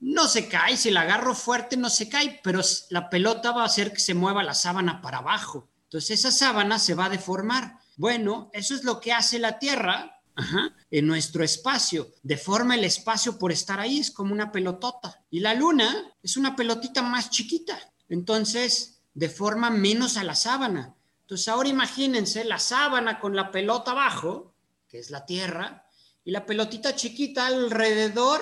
No 0.00 0.28
se 0.28 0.48
cae, 0.48 0.76
si 0.76 0.90
la 0.90 1.00
agarro 1.00 1.34
fuerte 1.34 1.76
no 1.76 1.90
se 1.90 2.08
cae, 2.08 2.40
pero 2.44 2.60
la 2.90 3.10
pelota 3.10 3.52
va 3.52 3.62
a 3.62 3.66
hacer 3.66 3.92
que 3.92 4.00
se 4.00 4.14
mueva 4.14 4.44
la 4.44 4.54
sábana 4.54 5.00
para 5.00 5.18
abajo. 5.18 5.68
Entonces 5.84 6.20
esa 6.20 6.30
sábana 6.30 6.78
se 6.78 6.94
va 6.94 7.06
a 7.06 7.10
deformar. 7.10 7.78
Bueno, 7.96 8.50
eso 8.52 8.74
es 8.74 8.84
lo 8.84 9.00
que 9.00 9.12
hace 9.12 9.38
la 9.38 9.58
Tierra 9.58 10.20
ajá, 10.36 10.70
en 10.90 11.06
nuestro 11.06 11.42
espacio. 11.42 12.08
Deforma 12.22 12.74
el 12.74 12.84
espacio 12.84 13.38
por 13.38 13.50
estar 13.50 13.80
ahí, 13.80 13.98
es 13.98 14.10
como 14.10 14.32
una 14.32 14.52
pelotota. 14.52 15.20
Y 15.30 15.40
la 15.40 15.54
Luna 15.54 16.12
es 16.22 16.36
una 16.36 16.54
pelotita 16.54 17.00
más 17.02 17.30
chiquita. 17.30 17.78
Entonces 18.10 19.00
deforma 19.14 19.70
menos 19.70 20.16
a 20.16 20.22
la 20.24 20.34
sábana. 20.34 20.94
Entonces 21.28 21.48
ahora 21.48 21.68
imagínense 21.68 22.42
la 22.42 22.58
sábana 22.58 23.20
con 23.20 23.36
la 23.36 23.50
pelota 23.50 23.90
abajo, 23.90 24.54
que 24.88 24.98
es 24.98 25.10
la 25.10 25.26
Tierra, 25.26 25.86
y 26.24 26.30
la 26.30 26.46
pelotita 26.46 26.96
chiquita 26.96 27.46
alrededor 27.46 28.40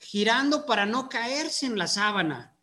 girando 0.00 0.66
para 0.66 0.84
no 0.84 1.08
caerse 1.08 1.66
en 1.66 1.78
la 1.78 1.86
sábana. 1.86 2.56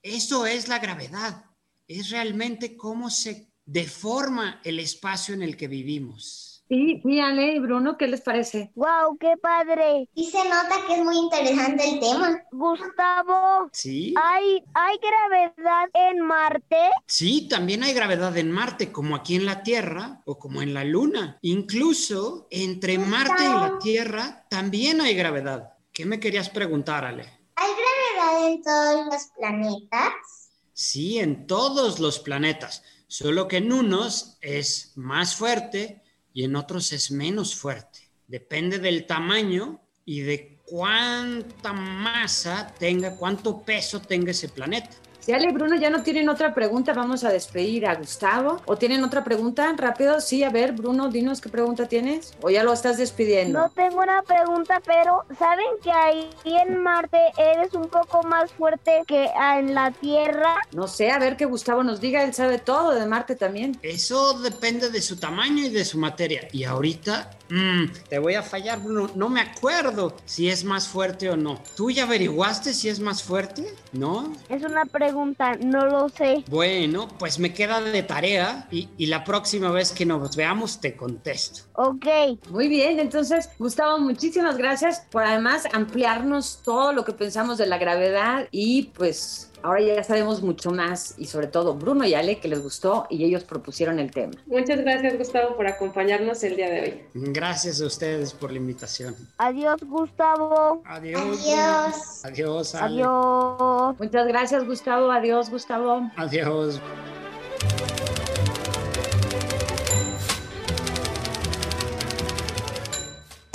Eso 0.00 0.46
es 0.46 0.68
la 0.68 0.78
gravedad. 0.78 1.44
Es 1.88 2.10
realmente 2.10 2.76
cómo 2.76 3.10
se 3.10 3.48
deforma 3.64 4.60
el 4.62 4.78
espacio 4.78 5.34
en 5.34 5.42
el 5.42 5.56
que 5.56 5.66
vivimos. 5.66 6.55
Sí, 6.68 7.00
sí, 7.04 7.20
Ale 7.20 7.54
y 7.54 7.58
Bruno, 7.60 7.96
¿qué 7.96 8.08
les 8.08 8.20
parece? 8.20 8.72
wow, 8.74 9.16
qué 9.20 9.34
padre. 9.40 10.08
Y 10.14 10.30
se 10.30 10.42
nota 10.44 10.74
que 10.86 10.94
es 10.94 11.04
muy 11.04 11.16
interesante 11.16 11.88
el 11.88 12.00
tema. 12.00 12.42
Gustavo, 12.50 13.70
¿Sí? 13.72 14.14
¿hay, 14.20 14.64
hay 14.74 14.96
gravedad 14.98 15.88
en 15.94 16.20
Marte? 16.20 16.76
Sí, 17.06 17.46
también 17.48 17.84
hay 17.84 17.94
gravedad 17.94 18.36
en 18.36 18.50
Marte, 18.50 18.90
como 18.90 19.14
aquí 19.14 19.36
en 19.36 19.46
la 19.46 19.62
Tierra 19.62 20.22
o 20.24 20.38
como 20.38 20.60
en 20.60 20.74
la 20.74 20.82
Luna. 20.82 21.38
Incluso 21.42 22.48
entre 22.50 22.98
Marte 22.98 23.44
y 23.44 23.48
la 23.48 23.78
Tierra 23.80 24.44
también 24.50 25.00
hay 25.00 25.14
gravedad. 25.14 25.74
¿Qué 25.92 26.04
me 26.04 26.18
querías 26.18 26.50
preguntar, 26.50 27.04
Ale? 27.04 27.30
¿Hay 27.54 27.70
gravedad 27.70 28.48
en 28.48 28.62
todos 28.62 29.06
los 29.06 29.26
planetas? 29.38 30.50
Sí, 30.72 31.20
en 31.20 31.46
todos 31.46 32.00
los 32.00 32.18
planetas, 32.18 32.82
solo 33.06 33.46
que 33.46 33.58
en 33.58 33.72
unos 33.72 34.36
es 34.42 34.92
más 34.96 35.36
fuerte 35.36 36.02
y 36.36 36.44
en 36.44 36.54
otros 36.54 36.92
es 36.92 37.10
menos 37.10 37.54
fuerte. 37.54 38.10
Depende 38.28 38.78
del 38.78 39.06
tamaño 39.06 39.80
y 40.04 40.20
de 40.20 40.60
cuánta 40.66 41.72
masa 41.72 42.74
tenga, 42.78 43.16
cuánto 43.16 43.62
peso 43.62 44.02
tenga 44.02 44.32
ese 44.32 44.50
planeta. 44.50 44.90
Si 45.26 45.32
Ale 45.32 45.48
y 45.48 45.52
Bruno 45.52 45.74
ya 45.74 45.90
no 45.90 46.04
tienen 46.04 46.28
otra 46.28 46.54
pregunta, 46.54 46.92
vamos 46.92 47.24
a 47.24 47.30
despedir 47.30 47.84
a 47.88 47.96
Gustavo. 47.96 48.62
¿O 48.64 48.76
tienen 48.76 49.02
otra 49.02 49.24
pregunta? 49.24 49.74
Rápido, 49.76 50.20
sí, 50.20 50.44
a 50.44 50.50
ver, 50.50 50.70
Bruno, 50.70 51.08
dinos 51.08 51.40
qué 51.40 51.48
pregunta 51.48 51.88
tienes. 51.88 52.32
¿O 52.42 52.48
ya 52.48 52.62
lo 52.62 52.72
estás 52.72 52.96
despidiendo? 52.96 53.58
No 53.58 53.68
tengo 53.70 54.02
una 54.02 54.22
pregunta, 54.22 54.80
pero 54.86 55.24
¿saben 55.36 55.66
que 55.82 55.90
ahí 55.90 56.30
en 56.44 56.80
Marte 56.80 57.18
eres 57.36 57.74
un 57.74 57.88
poco 57.88 58.22
más 58.22 58.52
fuerte 58.52 59.02
que 59.08 59.28
en 59.56 59.74
la 59.74 59.90
Tierra? 59.90 60.54
No 60.70 60.86
sé, 60.86 61.10
a 61.10 61.18
ver 61.18 61.36
que 61.36 61.44
Gustavo 61.44 61.82
nos 61.82 62.00
diga, 62.00 62.22
él 62.22 62.32
sabe 62.32 62.58
todo 62.58 62.94
de 62.94 63.04
Marte 63.04 63.34
también. 63.34 63.76
Eso 63.82 64.38
depende 64.38 64.90
de 64.90 65.02
su 65.02 65.16
tamaño 65.16 65.64
y 65.64 65.70
de 65.70 65.84
su 65.84 65.98
materia. 65.98 66.46
Y 66.52 66.62
ahorita, 66.62 67.32
mm, 67.48 67.86
te 68.08 68.20
voy 68.20 68.34
a 68.34 68.44
fallar, 68.44 68.80
Bruno. 68.80 69.10
No 69.16 69.28
me 69.28 69.40
acuerdo 69.40 70.14
si 70.24 70.50
es 70.50 70.62
más 70.62 70.86
fuerte 70.86 71.30
o 71.30 71.36
no. 71.36 71.60
¿Tú 71.74 71.90
ya 71.90 72.04
averiguaste 72.04 72.72
si 72.72 72.88
es 72.88 73.00
más 73.00 73.24
fuerte? 73.24 73.74
¿No? 73.90 74.32
Es 74.48 74.62
una 74.62 74.84
pregunta, 74.84 75.15
no 75.24 75.86
lo 75.86 76.08
sé. 76.08 76.44
Bueno, 76.48 77.08
pues 77.18 77.38
me 77.38 77.52
queda 77.52 77.80
de 77.80 78.02
tarea 78.02 78.68
y, 78.70 78.88
y 78.96 79.06
la 79.06 79.24
próxima 79.24 79.70
vez 79.70 79.92
que 79.92 80.06
nos 80.06 80.36
veamos 80.36 80.80
te 80.80 80.96
contesto. 80.96 81.62
Ok, 81.74 82.06
Muy 82.50 82.68
bien, 82.68 83.00
entonces, 83.00 83.50
Gustavo, 83.58 83.98
muchísimas 83.98 84.56
gracias 84.56 85.06
por 85.10 85.22
además 85.22 85.64
ampliarnos 85.72 86.60
todo 86.62 86.92
lo 86.92 87.04
que 87.04 87.12
pensamos 87.12 87.58
de 87.58 87.66
la 87.66 87.78
gravedad 87.78 88.48
y 88.50 88.84
pues 88.94 89.50
ahora 89.66 89.80
ya 89.80 90.04
sabemos 90.04 90.42
mucho 90.42 90.70
más 90.70 91.14
y 91.18 91.26
sobre 91.26 91.48
todo 91.48 91.74
Bruno 91.74 92.04
y 92.04 92.14
Ale 92.14 92.38
que 92.38 92.46
les 92.46 92.62
gustó 92.62 93.06
y 93.10 93.24
ellos 93.24 93.42
propusieron 93.42 93.98
el 93.98 94.12
tema. 94.12 94.34
Muchas 94.46 94.80
gracias 94.80 95.18
Gustavo 95.18 95.56
por 95.56 95.66
acompañarnos 95.66 96.42
el 96.44 96.56
día 96.56 96.70
de 96.70 96.80
hoy. 96.80 97.02
Gracias 97.14 97.80
a 97.80 97.86
ustedes 97.86 98.32
por 98.32 98.52
la 98.52 98.58
invitación. 98.58 99.16
Adiós, 99.38 99.80
Gustavo. 99.82 100.82
Adiós. 100.86 101.20
Adiós. 101.44 102.24
Adiós. 102.24 102.74
Ale. 102.76 103.02
Adiós. 103.02 103.96
Muchas 103.98 104.26
gracias 104.28 104.64
Gustavo, 104.64 105.10
adiós 105.10 105.50
Gustavo. 105.50 106.10
Adiós. 106.16 106.80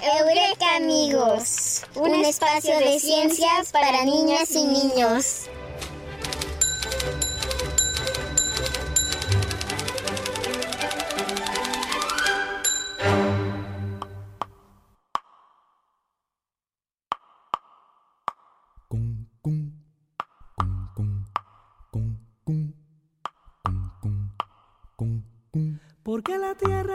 Eureka 0.04 0.76
amigos, 0.76 1.84
un 1.96 2.16
espacio 2.26 2.78
de 2.80 3.00
ciencias 3.00 3.72
para 3.72 4.04
niñas 4.04 4.52
y 4.52 4.66
niños. 4.66 5.48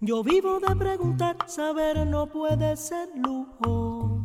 Yo 0.00 0.24
vivo 0.24 0.58
de 0.58 0.74
preguntar, 0.74 1.36
saber 1.46 2.06
no 2.06 2.26
puede 2.26 2.76
ser 2.76 3.08
lujo. 3.16 4.20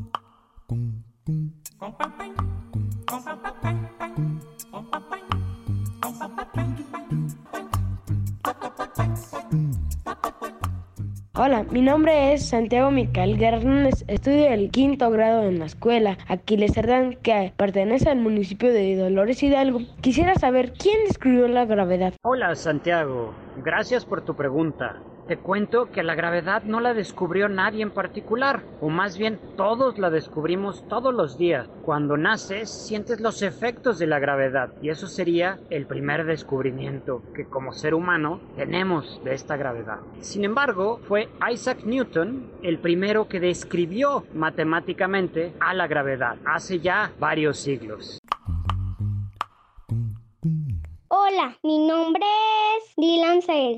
Hola, 11.36 11.64
mi 11.72 11.82
nombre 11.82 12.34
es 12.34 12.50
Santiago 12.50 12.92
Micael 12.92 13.42
Hernández. 13.42 14.04
Estudio 14.08 14.48
el 14.48 14.72
quinto 14.72 15.10
grado 15.10 15.44
en 15.44 15.60
la 15.60 15.66
escuela 15.66 16.18
Aquiles 16.28 16.74
Cerdán, 16.74 17.14
que 17.22 17.54
pertenece 17.56 18.10
al 18.10 18.20
municipio 18.20 18.74
de 18.74 18.98
Dolores 18.98 19.42
Hidalgo. 19.42 19.80
Quisiera 20.02 20.36
saber 20.36 20.74
quién 20.74 20.98
descubrió 21.08 21.48
la 21.48 21.66
gravedad. 21.66 22.14
Hola 22.24 22.56
Santiago, 22.56 23.34
gracias 23.64 24.04
por 24.06 24.22
tu 24.22 24.36
pregunta. 24.36 25.02
Te 25.30 25.38
cuento 25.38 25.92
que 25.92 26.02
la 26.02 26.16
gravedad 26.16 26.64
no 26.64 26.80
la 26.80 26.96
descubrió 26.96 27.50
nadie 27.50 27.84
en 27.84 27.92
particular, 27.92 28.64
o 28.82 28.90
más 28.90 29.16
bien 29.16 29.40
todos 29.56 30.00
la 30.00 30.10
descubrimos 30.10 30.88
todos 30.88 31.14
los 31.14 31.38
días. 31.38 31.68
Cuando 31.84 32.18
naces 32.18 32.68
sientes 32.72 33.22
los 33.22 33.44
efectos 33.44 34.00
de 34.00 34.08
la 34.08 34.18
gravedad 34.18 34.72
y 34.82 34.90
eso 34.90 35.06
sería 35.06 35.60
el 35.70 35.86
primer 35.86 36.26
descubrimiento 36.26 37.22
que 37.36 37.46
como 37.46 37.74
ser 37.74 37.94
humano 37.94 38.40
tenemos 38.56 39.22
de 39.24 39.36
esta 39.36 39.56
gravedad. 39.56 40.00
Sin 40.20 40.46
embargo, 40.46 41.00
fue 41.04 41.30
Isaac 41.52 41.84
Newton 41.86 42.50
el 42.64 42.80
primero 42.80 43.28
que 43.28 43.40
describió 43.40 44.24
matemáticamente 44.34 45.54
a 45.60 45.76
la 45.76 45.86
gravedad 45.86 46.38
hace 46.44 46.80
ya 46.80 47.12
varios 47.20 47.60
siglos. 47.60 48.19
Hola, 51.32 51.60
mi 51.62 51.78
nombre 51.78 52.26
es 52.78 52.96
Dylan. 52.96 53.30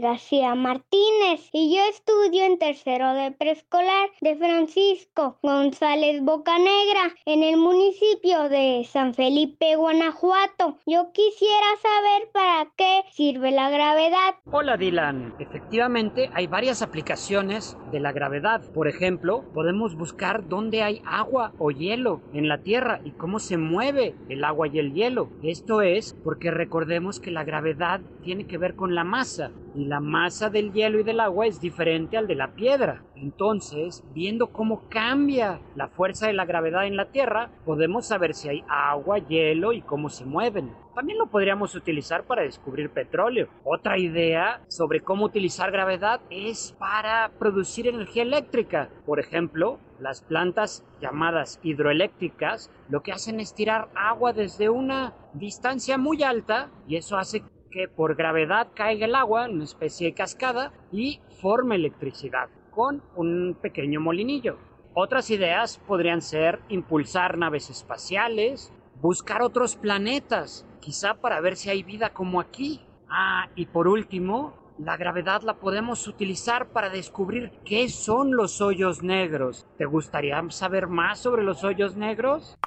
García 0.01 0.55
Martínez 0.55 1.49
y 1.53 1.75
yo 1.75 1.81
estudio 1.89 2.43
en 2.45 2.57
tercero 2.57 3.13
de 3.13 3.31
preescolar 3.31 4.09
de 4.19 4.35
Francisco 4.35 5.37
González 5.43 6.21
Bocanegra 6.23 7.13
en 7.25 7.43
el 7.43 7.57
municipio 7.57 8.49
de 8.49 8.85
San 8.85 9.13
Felipe, 9.13 9.75
Guanajuato. 9.75 10.77
Yo 10.85 11.11
quisiera 11.13 11.67
saber 11.81 12.31
para 12.33 12.71
qué 12.75 13.03
sirve 13.11 13.51
la 13.51 13.69
gravedad. 13.69 14.35
Hola 14.51 14.77
Dylan, 14.77 15.35
efectivamente 15.39 16.29
hay 16.33 16.47
varias 16.47 16.81
aplicaciones 16.81 17.77
de 17.91 17.99
la 17.99 18.11
gravedad. 18.11 18.61
Por 18.73 18.87
ejemplo, 18.87 19.43
podemos 19.53 19.95
buscar 19.95 20.47
dónde 20.47 20.81
hay 20.81 21.01
agua 21.05 21.53
o 21.59 21.71
hielo 21.71 22.21
en 22.33 22.47
la 22.47 22.63
Tierra 22.63 22.99
y 23.05 23.11
cómo 23.11 23.39
se 23.39 23.57
mueve 23.57 24.15
el 24.27 24.43
agua 24.43 24.67
y 24.67 24.79
el 24.79 24.93
hielo. 24.93 25.29
Esto 25.43 25.81
es 25.81 26.15
porque 26.23 26.51
recordemos 26.51 27.19
que 27.19 27.31
la 27.31 27.40
gravedad 27.43 28.01
tiene 28.21 28.45
que 28.45 28.57
ver 28.57 28.75
con 28.75 28.95
la 28.95 29.03
masa 29.03 29.51
y 29.75 29.85
la 29.85 29.99
masa 29.99 30.49
del 30.49 30.73
hielo 30.73 30.99
y 30.99 31.03
del 31.03 31.19
agua 31.19 31.47
es 31.47 31.61
diferente 31.61 32.17
al 32.17 32.27
de 32.27 32.35
la 32.35 32.53
piedra. 32.53 33.03
Entonces, 33.15 34.03
viendo 34.13 34.47
cómo 34.47 34.89
cambia 34.89 35.61
la 35.75 35.87
fuerza 35.87 36.27
de 36.27 36.33
la 36.33 36.45
gravedad 36.45 36.85
en 36.85 36.97
la 36.97 37.11
Tierra, 37.11 37.49
podemos 37.65 38.07
saber 38.07 38.33
si 38.33 38.49
hay 38.49 38.63
agua, 38.67 39.19
hielo 39.19 39.73
y 39.73 39.81
cómo 39.81 40.09
se 40.09 40.25
mueven. 40.25 40.73
También 40.95 41.19
lo 41.19 41.27
podríamos 41.27 41.75
utilizar 41.75 42.25
para 42.25 42.41
descubrir 42.41 42.89
petróleo. 42.89 43.47
Otra 43.63 43.97
idea 43.97 44.61
sobre 44.67 44.99
cómo 44.99 45.25
utilizar 45.25 45.71
gravedad 45.71 46.19
es 46.29 46.75
para 46.77 47.31
producir 47.39 47.87
energía 47.87 48.23
eléctrica. 48.23 48.89
Por 49.05 49.19
ejemplo, 49.19 49.79
las 49.99 50.21
plantas 50.21 50.83
llamadas 50.99 51.59
hidroeléctricas 51.63 52.69
lo 52.89 53.01
que 53.03 53.13
hacen 53.13 53.39
es 53.39 53.53
tirar 53.53 53.89
agua 53.95 54.33
desde 54.33 54.69
una 54.69 55.13
distancia 55.33 55.97
muy 55.97 56.23
alta 56.23 56.69
y 56.87 56.97
eso 56.97 57.17
hace 57.17 57.43
que 57.71 57.87
por 57.87 58.15
gravedad 58.15 58.67
caiga 58.75 59.05
el 59.05 59.15
agua 59.15 59.45
en 59.45 59.55
una 59.55 59.63
especie 59.63 60.07
de 60.07 60.13
cascada 60.13 60.71
y 60.91 61.21
forme 61.41 61.75
electricidad 61.75 62.49
con 62.69 63.01
un 63.15 63.57
pequeño 63.59 63.99
molinillo. 63.99 64.57
Otras 64.93 65.29
ideas 65.29 65.77
podrían 65.87 66.21
ser 66.21 66.59
impulsar 66.69 67.37
naves 67.37 67.69
espaciales, 67.69 68.73
buscar 69.01 69.41
otros 69.41 69.75
planetas, 69.75 70.67
quizá 70.81 71.15
para 71.15 71.39
ver 71.39 71.55
si 71.55 71.69
hay 71.69 71.81
vida 71.83 72.11
como 72.11 72.41
aquí. 72.41 72.81
Ah, 73.09 73.47
y 73.55 73.67
por 73.67 73.87
último, 73.87 74.53
la 74.77 74.97
gravedad 74.97 75.43
la 75.43 75.55
podemos 75.55 76.07
utilizar 76.07 76.67
para 76.67 76.89
descubrir 76.89 77.51
qué 77.63 77.87
son 77.89 78.35
los 78.35 78.61
hoyos 78.61 79.03
negros. 79.03 79.67
¿Te 79.77 79.85
gustaría 79.85 80.41
saber 80.49 80.87
más 80.87 81.19
sobre 81.19 81.43
los 81.43 81.63
hoyos 81.63 81.95
negros? 81.95 82.57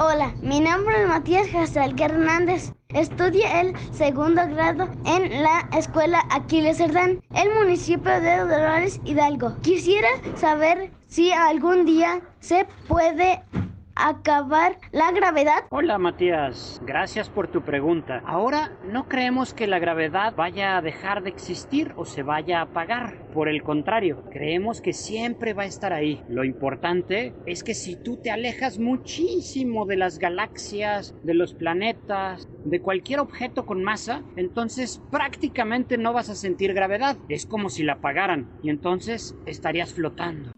Hola, 0.00 0.32
mi 0.42 0.60
nombre 0.60 1.02
es 1.02 1.08
Matías 1.08 1.48
Jasalque 1.48 2.04
Hernández. 2.04 2.72
Estudio 2.90 3.42
el 3.52 3.74
segundo 3.92 4.46
grado 4.46 4.88
en 5.04 5.42
la 5.42 5.68
escuela 5.76 6.24
Aquiles 6.30 6.76
Cerdán, 6.76 7.20
el 7.34 7.52
municipio 7.52 8.20
de 8.20 8.36
Dolores 8.36 9.00
Hidalgo. 9.04 9.56
Quisiera 9.62 10.08
saber 10.36 10.92
si 11.08 11.32
algún 11.32 11.84
día 11.84 12.20
se 12.38 12.64
puede 12.86 13.42
acabar 13.98 14.78
la 14.92 15.10
gravedad. 15.10 15.64
Hola 15.70 15.98
Matías, 15.98 16.80
gracias 16.84 17.28
por 17.28 17.48
tu 17.48 17.62
pregunta. 17.62 18.22
Ahora 18.24 18.70
no 18.84 19.08
creemos 19.08 19.52
que 19.52 19.66
la 19.66 19.80
gravedad 19.80 20.34
vaya 20.36 20.76
a 20.76 20.82
dejar 20.82 21.22
de 21.22 21.30
existir 21.30 21.92
o 21.96 22.04
se 22.04 22.22
vaya 22.22 22.60
a 22.60 22.62
apagar. 22.62 23.14
Por 23.32 23.48
el 23.48 23.62
contrario, 23.62 24.22
creemos 24.30 24.80
que 24.80 24.92
siempre 24.92 25.52
va 25.52 25.64
a 25.64 25.66
estar 25.66 25.92
ahí. 25.92 26.22
Lo 26.28 26.44
importante 26.44 27.34
es 27.44 27.62
que 27.62 27.74
si 27.74 27.96
tú 27.96 28.16
te 28.16 28.30
alejas 28.30 28.78
muchísimo 28.78 29.84
de 29.84 29.96
las 29.96 30.18
galaxias, 30.18 31.14
de 31.22 31.34
los 31.34 31.54
planetas, 31.54 32.46
de 32.64 32.80
cualquier 32.80 33.20
objeto 33.20 33.66
con 33.66 33.82
masa, 33.82 34.22
entonces 34.36 35.00
prácticamente 35.10 35.98
no 35.98 36.12
vas 36.12 36.28
a 36.28 36.36
sentir 36.36 36.72
gravedad. 36.72 37.16
Es 37.28 37.46
como 37.46 37.68
si 37.68 37.82
la 37.82 37.94
apagaran 37.94 38.48
y 38.62 38.70
entonces 38.70 39.34
estarías 39.44 39.92
flotando. 39.92 40.52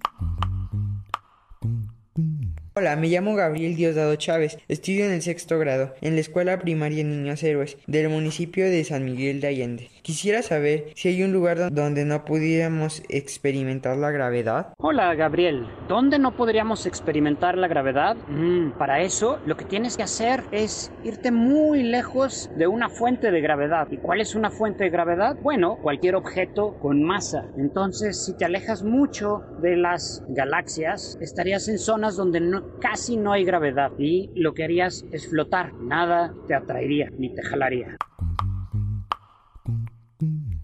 Hola, 2.81 2.97
me 2.97 3.09
llamo 3.09 3.35
Gabriel 3.35 3.77
Diosdado 3.77 4.16
Chávez, 4.16 4.57
estudio 4.69 5.05
en 5.05 5.12
el 5.12 5.21
sexto 5.21 5.59
grado, 5.59 5.93
en 6.01 6.14
la 6.14 6.23
Escuela 6.23 6.59
Primaria 6.59 7.05
Niños 7.05 7.43
Héroes, 7.43 7.77
del 7.87 8.09
municipio 8.09 8.64
de 8.64 8.83
San 8.85 9.05
Miguel 9.05 9.43
de 9.43 9.49
Allende. 9.49 9.90
Quisiera 10.03 10.43
saber 10.43 10.93
si 10.95 11.09
hay 11.09 11.23
un 11.23 11.33
lugar 11.33 11.59
do- 11.59 11.71
donde 11.71 12.05
no 12.05 12.25
pudiéramos 12.25 13.03
experimentar 13.09 13.97
la 13.97 14.11
gravedad. 14.11 14.73
Hola 14.79 15.15
Gabriel, 15.15 15.67
¿dónde 15.89 16.19
no 16.19 16.33
podríamos 16.37 16.87
experimentar 16.87 17.59
la 17.59 17.69
gravedad? 17.69 18.17
Mm, 18.29 18.71
para 18.79 19.01
eso 19.03 19.39
lo 19.45 19.57
que 19.57 19.65
tienes 19.67 19.97
que 19.97 20.03
hacer 20.03 20.45
es 20.53 20.91
irte 21.05 21.31
muy 21.31 21.83
lejos 21.83 22.51
de 22.57 22.67
una 22.67 22.89
fuente 22.89 23.31
de 23.31 23.41
gravedad. 23.41 23.89
¿Y 23.91 23.99
cuál 23.99 24.21
es 24.21 24.35
una 24.35 24.51
fuente 24.51 24.85
de 24.85 24.91
gravedad? 24.91 25.37
Bueno, 25.43 25.77
cualquier 25.83 26.15
objeto 26.15 26.75
con 26.81 27.03
masa. 27.03 27.45
Entonces, 27.59 28.25
si 28.25 28.37
te 28.37 28.45
alejas 28.47 28.83
mucho 28.83 29.43
de 29.61 29.77
las 29.77 30.23
galaxias, 30.29 31.19
estarías 31.21 31.69
en 31.69 31.79
zonas 31.79 32.17
donde 32.17 32.41
casi 32.81 33.17
no 33.17 33.33
hay 33.33 33.45
gravedad 33.45 33.91
y 33.99 34.31
lo 34.35 34.55
que 34.55 34.65
harías 34.65 35.05
es 35.13 35.29
flotar. 35.29 35.75
Nada 35.75 36.33
te 36.49 36.55
atraería 36.55 37.11
ni 37.19 37.35
te 37.35 37.43
jalaría. 37.43 37.97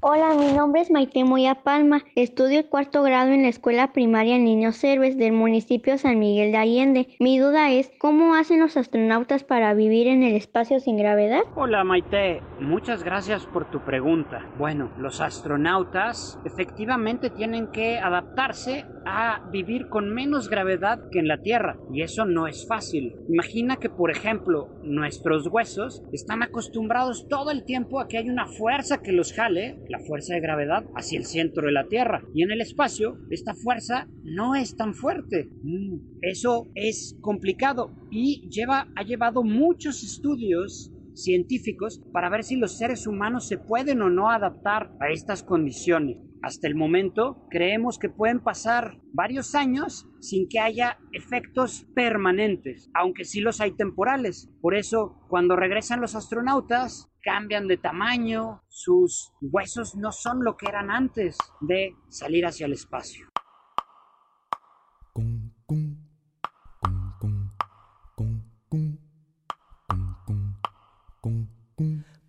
Hola, 0.09 0.37
mi 0.37 0.53
nombre 0.53 0.83
es 0.83 0.91
Maite 0.93 1.25
Moya 1.25 1.65
Palma. 1.65 2.05
Estudio 2.15 2.61
el 2.61 2.69
cuarto 2.69 3.03
grado 3.03 3.33
en 3.33 3.43
la 3.43 3.49
escuela 3.49 3.93
primaria 3.93 4.39
Niños 4.39 4.85
Héroes 4.85 5.19
del 5.19 5.33
municipio 5.33 5.99
San 5.99 6.21
Miguel 6.21 6.53
de 6.53 6.59
Allende. 6.59 7.09
Mi 7.19 7.41
duda 7.41 7.73
es, 7.73 7.91
¿cómo 7.99 8.37
hacen 8.37 8.61
los 8.61 8.77
astronautas 8.77 9.43
para 9.43 9.75
vivir 9.75 10.07
en 10.07 10.23
el 10.23 10.37
espacio 10.37 10.79
sin 10.79 10.97
gravedad? 10.97 11.41
Hola 11.57 11.83
Maite, 11.83 12.41
muchas 12.61 13.03
gracias 13.03 13.47
por 13.47 13.69
tu 13.69 13.81
pregunta. 13.81 14.49
Bueno, 14.57 14.93
los 14.97 15.21
astronautas 15.21 16.39
efectivamente 16.45 17.29
tienen 17.31 17.73
que 17.73 17.99
adaptarse 17.99 18.87
a 19.07 19.49
vivir 19.51 19.89
con 19.89 20.15
menos 20.15 20.49
gravedad 20.49 21.01
que 21.11 21.19
en 21.19 21.27
la 21.27 21.43
Tierra 21.43 21.79
y 21.93 22.03
eso 22.03 22.25
no 22.25 22.47
es 22.47 22.65
fácil. 22.69 23.17
Imagina 23.29 23.77
que 23.77 23.91
por 23.91 24.13
ejemplo 24.13 24.69
nuestros 24.85 25.49
huesos 25.49 26.05
están 26.13 26.45
acostumbrados 26.45 27.27
todo 27.29 27.51
el 27.51 27.65
tiempo 27.65 27.99
a 27.99 28.07
que 28.07 28.19
hay 28.19 28.31
una 28.31 28.47
fuerza 28.47 29.03
que 29.03 29.11
los 29.11 29.33
jale, 29.33 29.81
fuerza 29.99 30.35
de 30.35 30.41
gravedad, 30.41 30.85
hacia 30.95 31.19
el 31.19 31.25
centro 31.25 31.67
de 31.67 31.73
la 31.73 31.89
Tierra 31.89 32.23
y 32.35 32.43
en 32.43 32.51
el 32.51 32.61
espacio 32.61 33.19
esta 33.31 33.55
fuerza 33.55 34.09
no 34.25 34.55
es 34.55 34.77
tan 34.77 34.95
fuerte. 34.95 35.49
Mm, 35.63 36.19
Eso 36.23 36.67
es 36.75 37.17
complicado 37.21 37.93
y 38.11 38.49
lleva, 38.49 38.89
ha 38.97 39.03
llevado 39.03 39.43
muchos 39.43 40.03
estudios 40.03 40.93
científicos 41.17 42.01
para 42.13 42.29
ver 42.29 42.45
si 42.45 42.57
los 42.57 42.79
seres 42.79 43.07
humanos 43.07 43.49
se 43.49 43.59
pueden 43.59 44.03
o 44.03 44.11
no 44.11 44.31
adaptar 44.31 44.93
a 45.01 45.11
estas 45.11 45.43
condiciones. 45.43 46.19
Hasta 46.43 46.69
el 46.69 46.77
momento 46.77 47.47
creemos 47.51 47.99
que 47.99 48.09
pueden 48.09 48.41
pasar 48.41 48.99
varios 49.13 49.55
años 49.55 50.07
sin 50.21 50.49
que 50.49 50.61
haya 50.61 50.99
efectos 51.13 51.87
permanentes, 51.95 52.91
aunque 52.95 53.25
sí 53.25 53.41
los 53.41 53.61
hay 53.61 53.73
temporales. 53.73 54.49
Por 54.61 54.77
eso, 54.77 55.19
cuando 55.29 55.57
regresan 55.57 56.01
los 56.01 56.15
astronautas, 56.15 57.11
cambian 57.23 57.67
de 57.67 57.79
tamaño, 57.79 58.63
sus 58.69 59.33
huesos 59.41 59.97
no 59.97 60.13
son 60.13 60.45
lo 60.45 60.57
que 60.57 60.69
eran 60.69 60.91
antes 60.91 61.37
de 61.61 61.95
salir 62.09 62.47
hacia 62.47 62.67
el 62.67 62.75
espacio. 62.75 63.27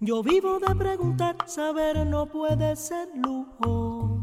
Yo 0.00 0.22
vivo 0.22 0.58
de 0.58 0.74
preguntar. 0.74 1.36
Saber 1.46 2.06
no 2.06 2.26
puede 2.26 2.76
ser 2.76 3.08
lujo. 3.14 4.20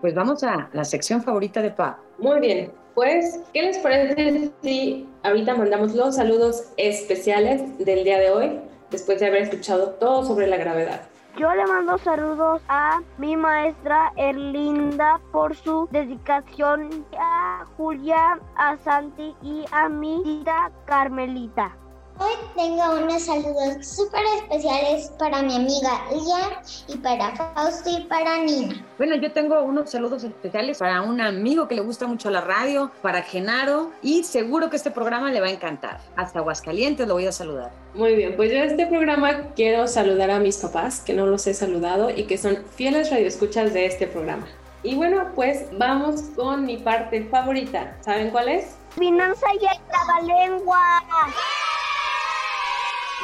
Pues 0.00 0.14
vamos 0.16 0.42
a 0.42 0.68
la 0.72 0.84
sección 0.84 1.22
favorita 1.22 1.62
de 1.62 1.70
Pa. 1.70 1.98
Muy 2.18 2.40
bien, 2.40 2.72
pues, 2.94 3.40
¿qué 3.52 3.62
les 3.62 3.78
parece 3.78 4.50
si 4.62 5.08
ahorita 5.22 5.54
mandamos 5.54 5.94
los 5.94 6.16
saludos 6.16 6.72
especiales 6.76 7.78
del 7.78 8.04
día 8.04 8.18
de 8.18 8.30
hoy, 8.30 8.60
después 8.92 9.18
de 9.18 9.26
haber 9.26 9.42
escuchado 9.42 9.90
todo 9.92 10.24
sobre 10.24 10.46
la 10.46 10.58
gravedad? 10.58 11.00
Yo 11.36 11.52
le 11.54 11.66
mando 11.66 11.96
saludos 11.98 12.60
a 12.68 13.00
mi 13.16 13.36
maestra 13.36 14.12
Erlinda 14.16 15.18
por 15.32 15.56
su 15.56 15.88
dedicación, 15.90 17.06
a 17.18 17.64
Julia, 17.76 18.38
a 18.56 18.76
Santi 18.84 19.34
y 19.42 19.64
a 19.72 19.88
mi 19.88 20.22
tita 20.22 20.70
Carmelita. 20.84 21.74
Hoy 22.18 22.32
tengo 22.54 22.82
unos 23.02 23.22
saludos 23.22 23.86
súper 23.86 24.20
especiales 24.38 25.10
para 25.18 25.42
mi 25.42 25.56
amiga 25.56 26.04
Lian 26.10 26.52
y 26.86 26.96
para 26.98 27.34
Fausto 27.34 27.90
y 27.90 28.04
para 28.04 28.38
Nina. 28.38 28.84
Bueno, 28.98 29.16
yo 29.16 29.32
tengo 29.32 29.60
unos 29.62 29.90
saludos 29.90 30.22
especiales 30.22 30.78
para 30.78 31.02
un 31.02 31.20
amigo 31.20 31.66
que 31.68 31.74
le 31.74 31.80
gusta 31.80 32.06
mucho 32.06 32.30
la 32.30 32.42
radio, 32.42 32.90
para 33.00 33.22
Genaro, 33.22 33.90
y 34.02 34.24
seguro 34.24 34.68
que 34.68 34.76
este 34.76 34.90
programa 34.90 35.32
le 35.32 35.40
va 35.40 35.46
a 35.46 35.50
encantar. 35.50 36.00
Hasta 36.16 36.40
Aguascalientes 36.40 37.08
lo 37.08 37.14
voy 37.14 37.26
a 37.26 37.32
saludar. 37.32 37.70
Muy 37.94 38.14
bien, 38.14 38.36
pues 38.36 38.50
yo 38.50 38.58
en 38.58 38.70
este 38.70 38.86
programa 38.86 39.48
quiero 39.56 39.88
saludar 39.88 40.30
a 40.30 40.38
mis 40.38 40.58
papás, 40.58 41.00
que 41.00 41.14
no 41.14 41.26
los 41.26 41.46
he 41.46 41.54
saludado 41.54 42.10
y 42.10 42.24
que 42.24 42.36
son 42.36 42.58
fieles 42.76 43.10
radioescuchas 43.10 43.72
de 43.72 43.86
este 43.86 44.06
programa. 44.06 44.46
Y 44.82 44.96
bueno, 44.96 45.30
pues 45.34 45.66
vamos 45.78 46.22
con 46.36 46.66
mi 46.66 46.76
parte 46.76 47.24
favorita. 47.30 47.96
¿Saben 48.00 48.30
cuál 48.30 48.48
es? 48.48 48.76
Finanza 48.90 49.46
y 49.54 49.64
el 49.64 49.80
trabalengua. 49.88 51.02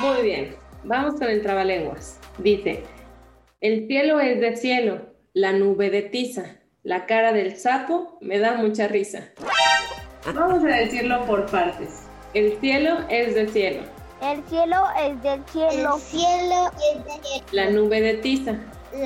Muy 0.01 0.23
bien, 0.23 0.55
vamos 0.85 1.15
con 1.15 1.25
el 1.25 1.43
trabalenguas. 1.43 2.21
Dice, 2.39 2.85
el 3.61 3.89
cielo 3.89 4.21
es 4.21 4.41
de 4.41 4.57
cielo, 4.57 5.01
la 5.33 5.53
nube 5.53 5.91
de 5.91 6.03
tiza, 6.03 6.57
la 6.85 7.07
cara 7.07 7.33
del 7.33 7.57
sapo 7.57 8.17
me 8.21 8.39
da 8.39 8.55
mucha 8.55 8.87
risa. 8.87 9.31
Vamos 10.33 10.63
a 10.63 10.69
decirlo 10.69 11.25
por 11.27 11.51
partes. 11.51 12.05
El 12.35 12.59
cielo 12.61 12.99
es 13.09 13.35
de 13.35 13.49
cielo, 13.49 13.83
El 14.23 14.45
cielo 14.45 14.85
es 15.01 15.21
del 15.23 15.45
cielo. 15.47 15.97
El 15.97 16.01
cielo 16.03 16.71
es 16.95 17.05
de 17.05 17.43
la 17.57 17.71
nube 17.71 18.01
de 18.01 18.15
tiza, 18.15 18.55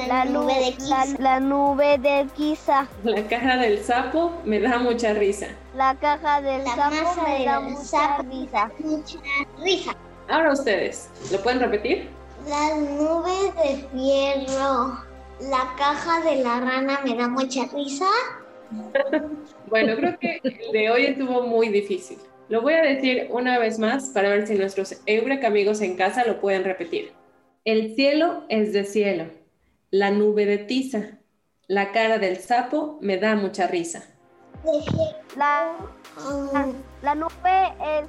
la, 0.09 0.25
nube 0.27 0.55
de 0.55 0.71
la, 0.89 1.03
Kiss. 1.05 1.19
la 1.21 1.41
nube 1.41 1.99
de 1.99 2.27
Giza. 2.37 2.89
la 3.03 3.23
cara 3.29 3.57
del 3.57 3.83
sapo 3.83 4.33
me 4.45 4.61
da 4.61 4.79
mucha 4.79 5.15
risa. 5.15 5.47
La 5.75 5.95
caja 5.95 6.43
del 6.43 6.65
La 6.65 6.75
sapo 6.75 6.97
masa 7.03 7.23
me 7.23 7.33
del 7.35 7.45
da 7.47 7.61
mucha 7.61 8.19
risa. 8.19 8.71
Mucha 8.79 9.19
risa. 9.63 9.97
Ahora 10.29 10.53
ustedes, 10.53 11.11
¿lo 11.31 11.43
pueden 11.43 11.61
repetir? 11.61 12.09
Las 12.47 12.77
nubes 12.79 13.55
de 13.57 13.89
fierro. 13.93 14.99
La 15.41 15.75
caja 15.77 16.21
de 16.23 16.37
la 16.43 16.61
rana 16.61 17.01
me 17.05 17.17
da 17.17 17.29
mucha 17.29 17.67
risa. 17.67 18.07
Bueno, 19.67 19.97
creo 19.97 20.19
que 20.19 20.41
el 20.43 20.73
de 20.73 20.91
hoy 20.91 21.07
estuvo 21.07 21.47
muy 21.47 21.69
difícil. 21.69 22.19
Lo 22.49 22.61
voy 22.61 22.75
a 22.75 22.83
decir 22.83 23.29
una 23.31 23.59
vez 23.59 23.79
más 23.79 24.11
para 24.11 24.29
ver 24.29 24.47
si 24.47 24.55
nuestros 24.55 25.01
Eureka 25.07 25.47
amigos 25.47 25.81
en 25.81 25.97
casa 25.97 26.27
lo 26.27 26.41
pueden 26.41 26.65
repetir. 26.65 27.13
El 27.65 27.95
cielo 27.95 28.45
es 28.49 28.73
de 28.73 28.85
cielo, 28.85 29.27
la 29.91 30.11
nube 30.11 30.45
de 30.47 30.59
tiza, 30.59 31.21
la 31.69 31.93
cara 31.93 32.19
del 32.19 32.37
sapo 32.39 32.99
me 33.01 33.17
da 33.19 33.35
mucha 33.37 33.67
risa. 33.67 34.05
La, 35.37 35.75
la, 36.53 36.69
la 37.03 37.15
nube 37.15 37.75
es 37.81 38.09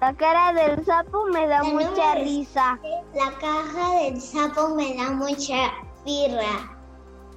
la 0.00 0.14
cara 0.14 0.52
del 0.54 0.84
sapo 0.84 1.26
me 1.26 1.46
da 1.46 1.62
mucha 1.62 2.14
risa. 2.14 2.80
La 3.14 3.32
caja 3.38 4.02
del 4.02 4.20
sapo 4.20 4.74
me 4.74 4.94
da 4.94 5.10
mucha 5.10 5.72
birra. 6.04 6.76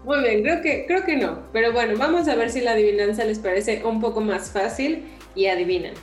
Muy 0.06 0.20
bien, 0.20 0.44
creo 0.44 0.62
que, 0.62 0.86
creo 0.86 1.06
que 1.06 1.18
no, 1.18 1.44
pero 1.52 1.72
bueno, 1.74 1.98
vamos 1.98 2.28
a 2.28 2.36
ver 2.36 2.50
si 2.50 2.62
la 2.62 2.72
adivinanza 2.72 3.26
les 3.26 3.40
parece 3.40 3.84
un 3.86 4.02
poco 4.02 4.22
más 4.22 4.52
fácil 4.52 5.10
y 5.36 5.48
adivinan. 5.48 5.94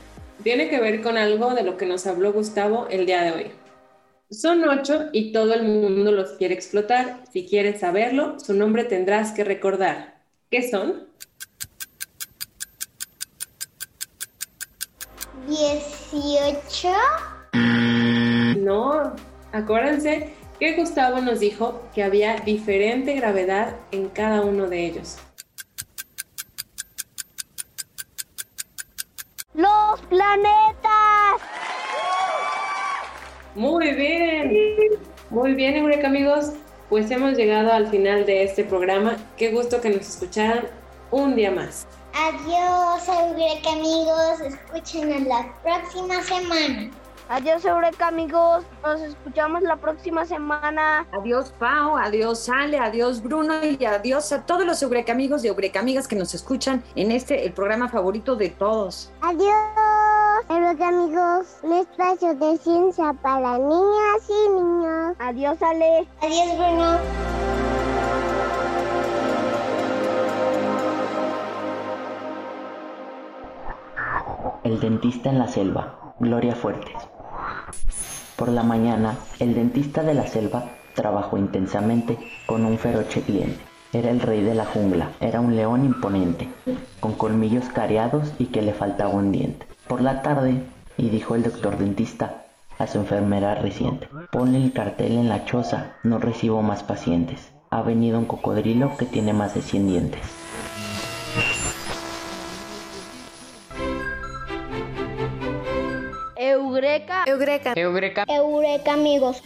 Tiene 0.42 0.68
que 0.68 0.81
ver 0.81 1.03
con 1.03 1.16
algo 1.18 1.55
de 1.55 1.62
lo 1.62 1.77
que 1.77 1.87
nos 1.87 2.07
habló 2.07 2.33
Gustavo 2.33 2.87
el 2.90 3.07
día 3.07 3.23
de 3.23 3.33
hoy. 3.33 3.46
Son 4.31 4.66
ocho 4.68 5.07
y 5.12 5.33
todo 5.33 5.55
el 5.55 5.64
mundo 5.64 6.12
los 6.12 6.33
quiere 6.33 6.55
explotar. 6.55 7.25
Si 7.33 7.46
quieres 7.46 7.81
saberlo, 7.81 8.38
su 8.38 8.55
nombre 8.55 8.85
tendrás 8.85 9.33
que 9.33 9.44
recordar. 9.44 10.23
¿Qué 10.51 10.68
son? 10.68 11.10
Dieciocho. 15.61 16.94
No, 17.53 19.12
acuérdense 19.53 20.33
que 20.59 20.75
Gustavo 20.75 21.20
nos 21.20 21.40
dijo 21.40 21.83
que 21.94 22.03
había 22.03 22.37
diferente 22.37 23.14
gravedad 23.14 23.77
en 23.90 24.09
cada 24.09 24.40
uno 24.40 24.68
de 24.68 24.87
ellos. 24.87 25.18
Los 29.53 30.01
planetas. 30.09 31.42
Muy 33.55 33.92
bien, 33.92 34.99
muy 35.29 35.53
bien, 35.55 35.77
Eureka 35.77 36.07
amigos. 36.07 36.53
Pues 36.88 37.11
hemos 37.11 37.37
llegado 37.37 37.70
al 37.70 37.88
final 37.88 38.25
de 38.25 38.44
este 38.44 38.64
programa. 38.64 39.18
Qué 39.37 39.51
gusto 39.51 39.83
que 39.83 39.90
nos 39.90 40.09
escucharan. 40.09 40.64
un 41.11 41.35
día 41.35 41.51
más. 41.51 41.87
Adiós, 42.14 43.09
Eureka 43.09 43.70
amigos. 43.70 44.40
Escúchenos 44.40 45.23
la 45.23 45.53
próxima 45.62 46.23
semana. 46.23 46.90
Adiós, 47.29 47.64
Eureka 47.64 48.09
amigos. 48.09 48.64
Nos 48.83 49.01
escuchamos 49.03 49.62
la 49.62 49.77
próxima 49.77 50.27
semana. 50.27 51.07
Adiós, 51.12 51.53
Pau. 51.61 51.96
Adiós, 51.96 52.49
Ale. 52.49 52.77
Adiós, 52.79 53.23
Bruno. 53.23 53.55
Y 53.62 53.85
adiós 53.85 54.33
a 54.33 54.42
todos 54.42 54.66
los 54.66 54.83
Eureka 54.83 55.12
amigos 55.12 55.44
y 55.44 55.46
Eureka 55.46 55.79
amigas 55.79 56.09
que 56.09 56.16
nos 56.16 56.35
escuchan 56.35 56.83
en 56.96 57.12
este, 57.12 57.46
el 57.46 57.53
programa 57.53 57.88
favorito 57.88 58.35
de 58.35 58.51
todos. 58.51 59.12
Adiós, 59.20 59.55
Eureka 60.49 60.88
amigos. 60.88 61.59
Un 61.62 61.75
espacio 61.75 62.35
de 62.35 62.59
ciencia 62.59 63.12
para 63.23 63.59
niñas 63.59 64.29
y 64.29 64.49
niños. 64.51 65.16
Adiós, 65.20 65.62
Ale. 65.62 66.09
Adiós, 66.20 66.59
Bruno. 66.59 67.29
El 74.70 74.78
dentista 74.78 75.30
en 75.30 75.40
la 75.40 75.48
selva, 75.48 76.14
Gloria 76.20 76.54
Fuertes. 76.54 76.94
Por 78.37 78.50
la 78.50 78.62
mañana, 78.62 79.16
el 79.40 79.52
dentista 79.52 80.04
de 80.04 80.14
la 80.14 80.28
selva 80.28 80.64
trabajó 80.94 81.37
intensamente 81.38 82.16
con 82.46 82.64
un 82.64 82.78
feroche 82.78 83.20
cliente. 83.22 83.59
Era 83.92 84.11
el 84.11 84.20
rey 84.20 84.44
de 84.44 84.54
la 84.54 84.64
jungla, 84.64 85.11
era 85.18 85.40
un 85.40 85.56
león 85.56 85.85
imponente, 85.85 86.48
con 87.00 87.14
colmillos 87.14 87.64
cariados 87.64 88.33
y 88.38 88.46
que 88.46 88.62
le 88.62 88.72
faltaba 88.72 89.11
un 89.11 89.33
diente. 89.33 89.66
Por 89.88 90.02
la 90.02 90.22
tarde, 90.22 90.62
y 90.96 91.09
dijo 91.09 91.35
el 91.35 91.42
doctor 91.42 91.76
dentista 91.76 92.44
a 92.78 92.87
su 92.87 92.98
enfermera 92.98 93.56
reciente, 93.56 94.06
ponle 94.30 94.62
el 94.62 94.72
cartel 94.72 95.18
en 95.18 95.28
la 95.28 95.44
choza, 95.46 95.96
no 96.04 96.18
recibo 96.18 96.62
más 96.62 96.85
pacientes. 96.85 97.50
Ha 97.70 97.83
venido 97.83 98.20
un 98.20 98.26
cocodrilo 98.26 98.96
que 98.96 99.06
tiene 99.06 99.33
más 99.33 99.52
de 99.52 99.62
100 99.62 99.88
dientes. 99.88 100.20
Eureka. 106.80 107.24
Eureka. 107.26 107.72
Eureka. 107.76 108.24
Eureka, 108.26 108.92
amigos. 108.94 109.42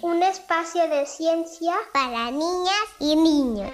Un 0.00 0.24
espacio 0.24 0.88
de 0.88 1.06
ciencia 1.06 1.72
para 1.92 2.32
niñas 2.32 2.86
y 2.98 3.14
niños. 3.14 3.70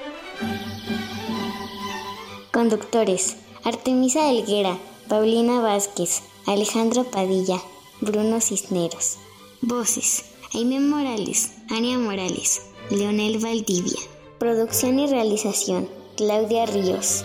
Conductores: 2.52 3.38
Artemisa 3.64 4.28
Helguera, 4.28 4.76
Paulina 5.08 5.62
Vázquez, 5.62 6.20
Alejandro 6.46 7.04
Padilla, 7.04 7.56
Bruno 8.02 8.42
Cisneros. 8.42 9.16
Voces: 9.62 10.26
Aime 10.52 10.78
Morales, 10.78 11.52
Ania 11.70 11.96
Morales, 11.98 12.61
Leonel 12.90 13.38
Valdivia. 13.38 14.00
Producción 14.38 14.98
y 14.98 15.06
realización: 15.06 15.88
Claudia 16.18 16.66
Ríos. 16.66 17.24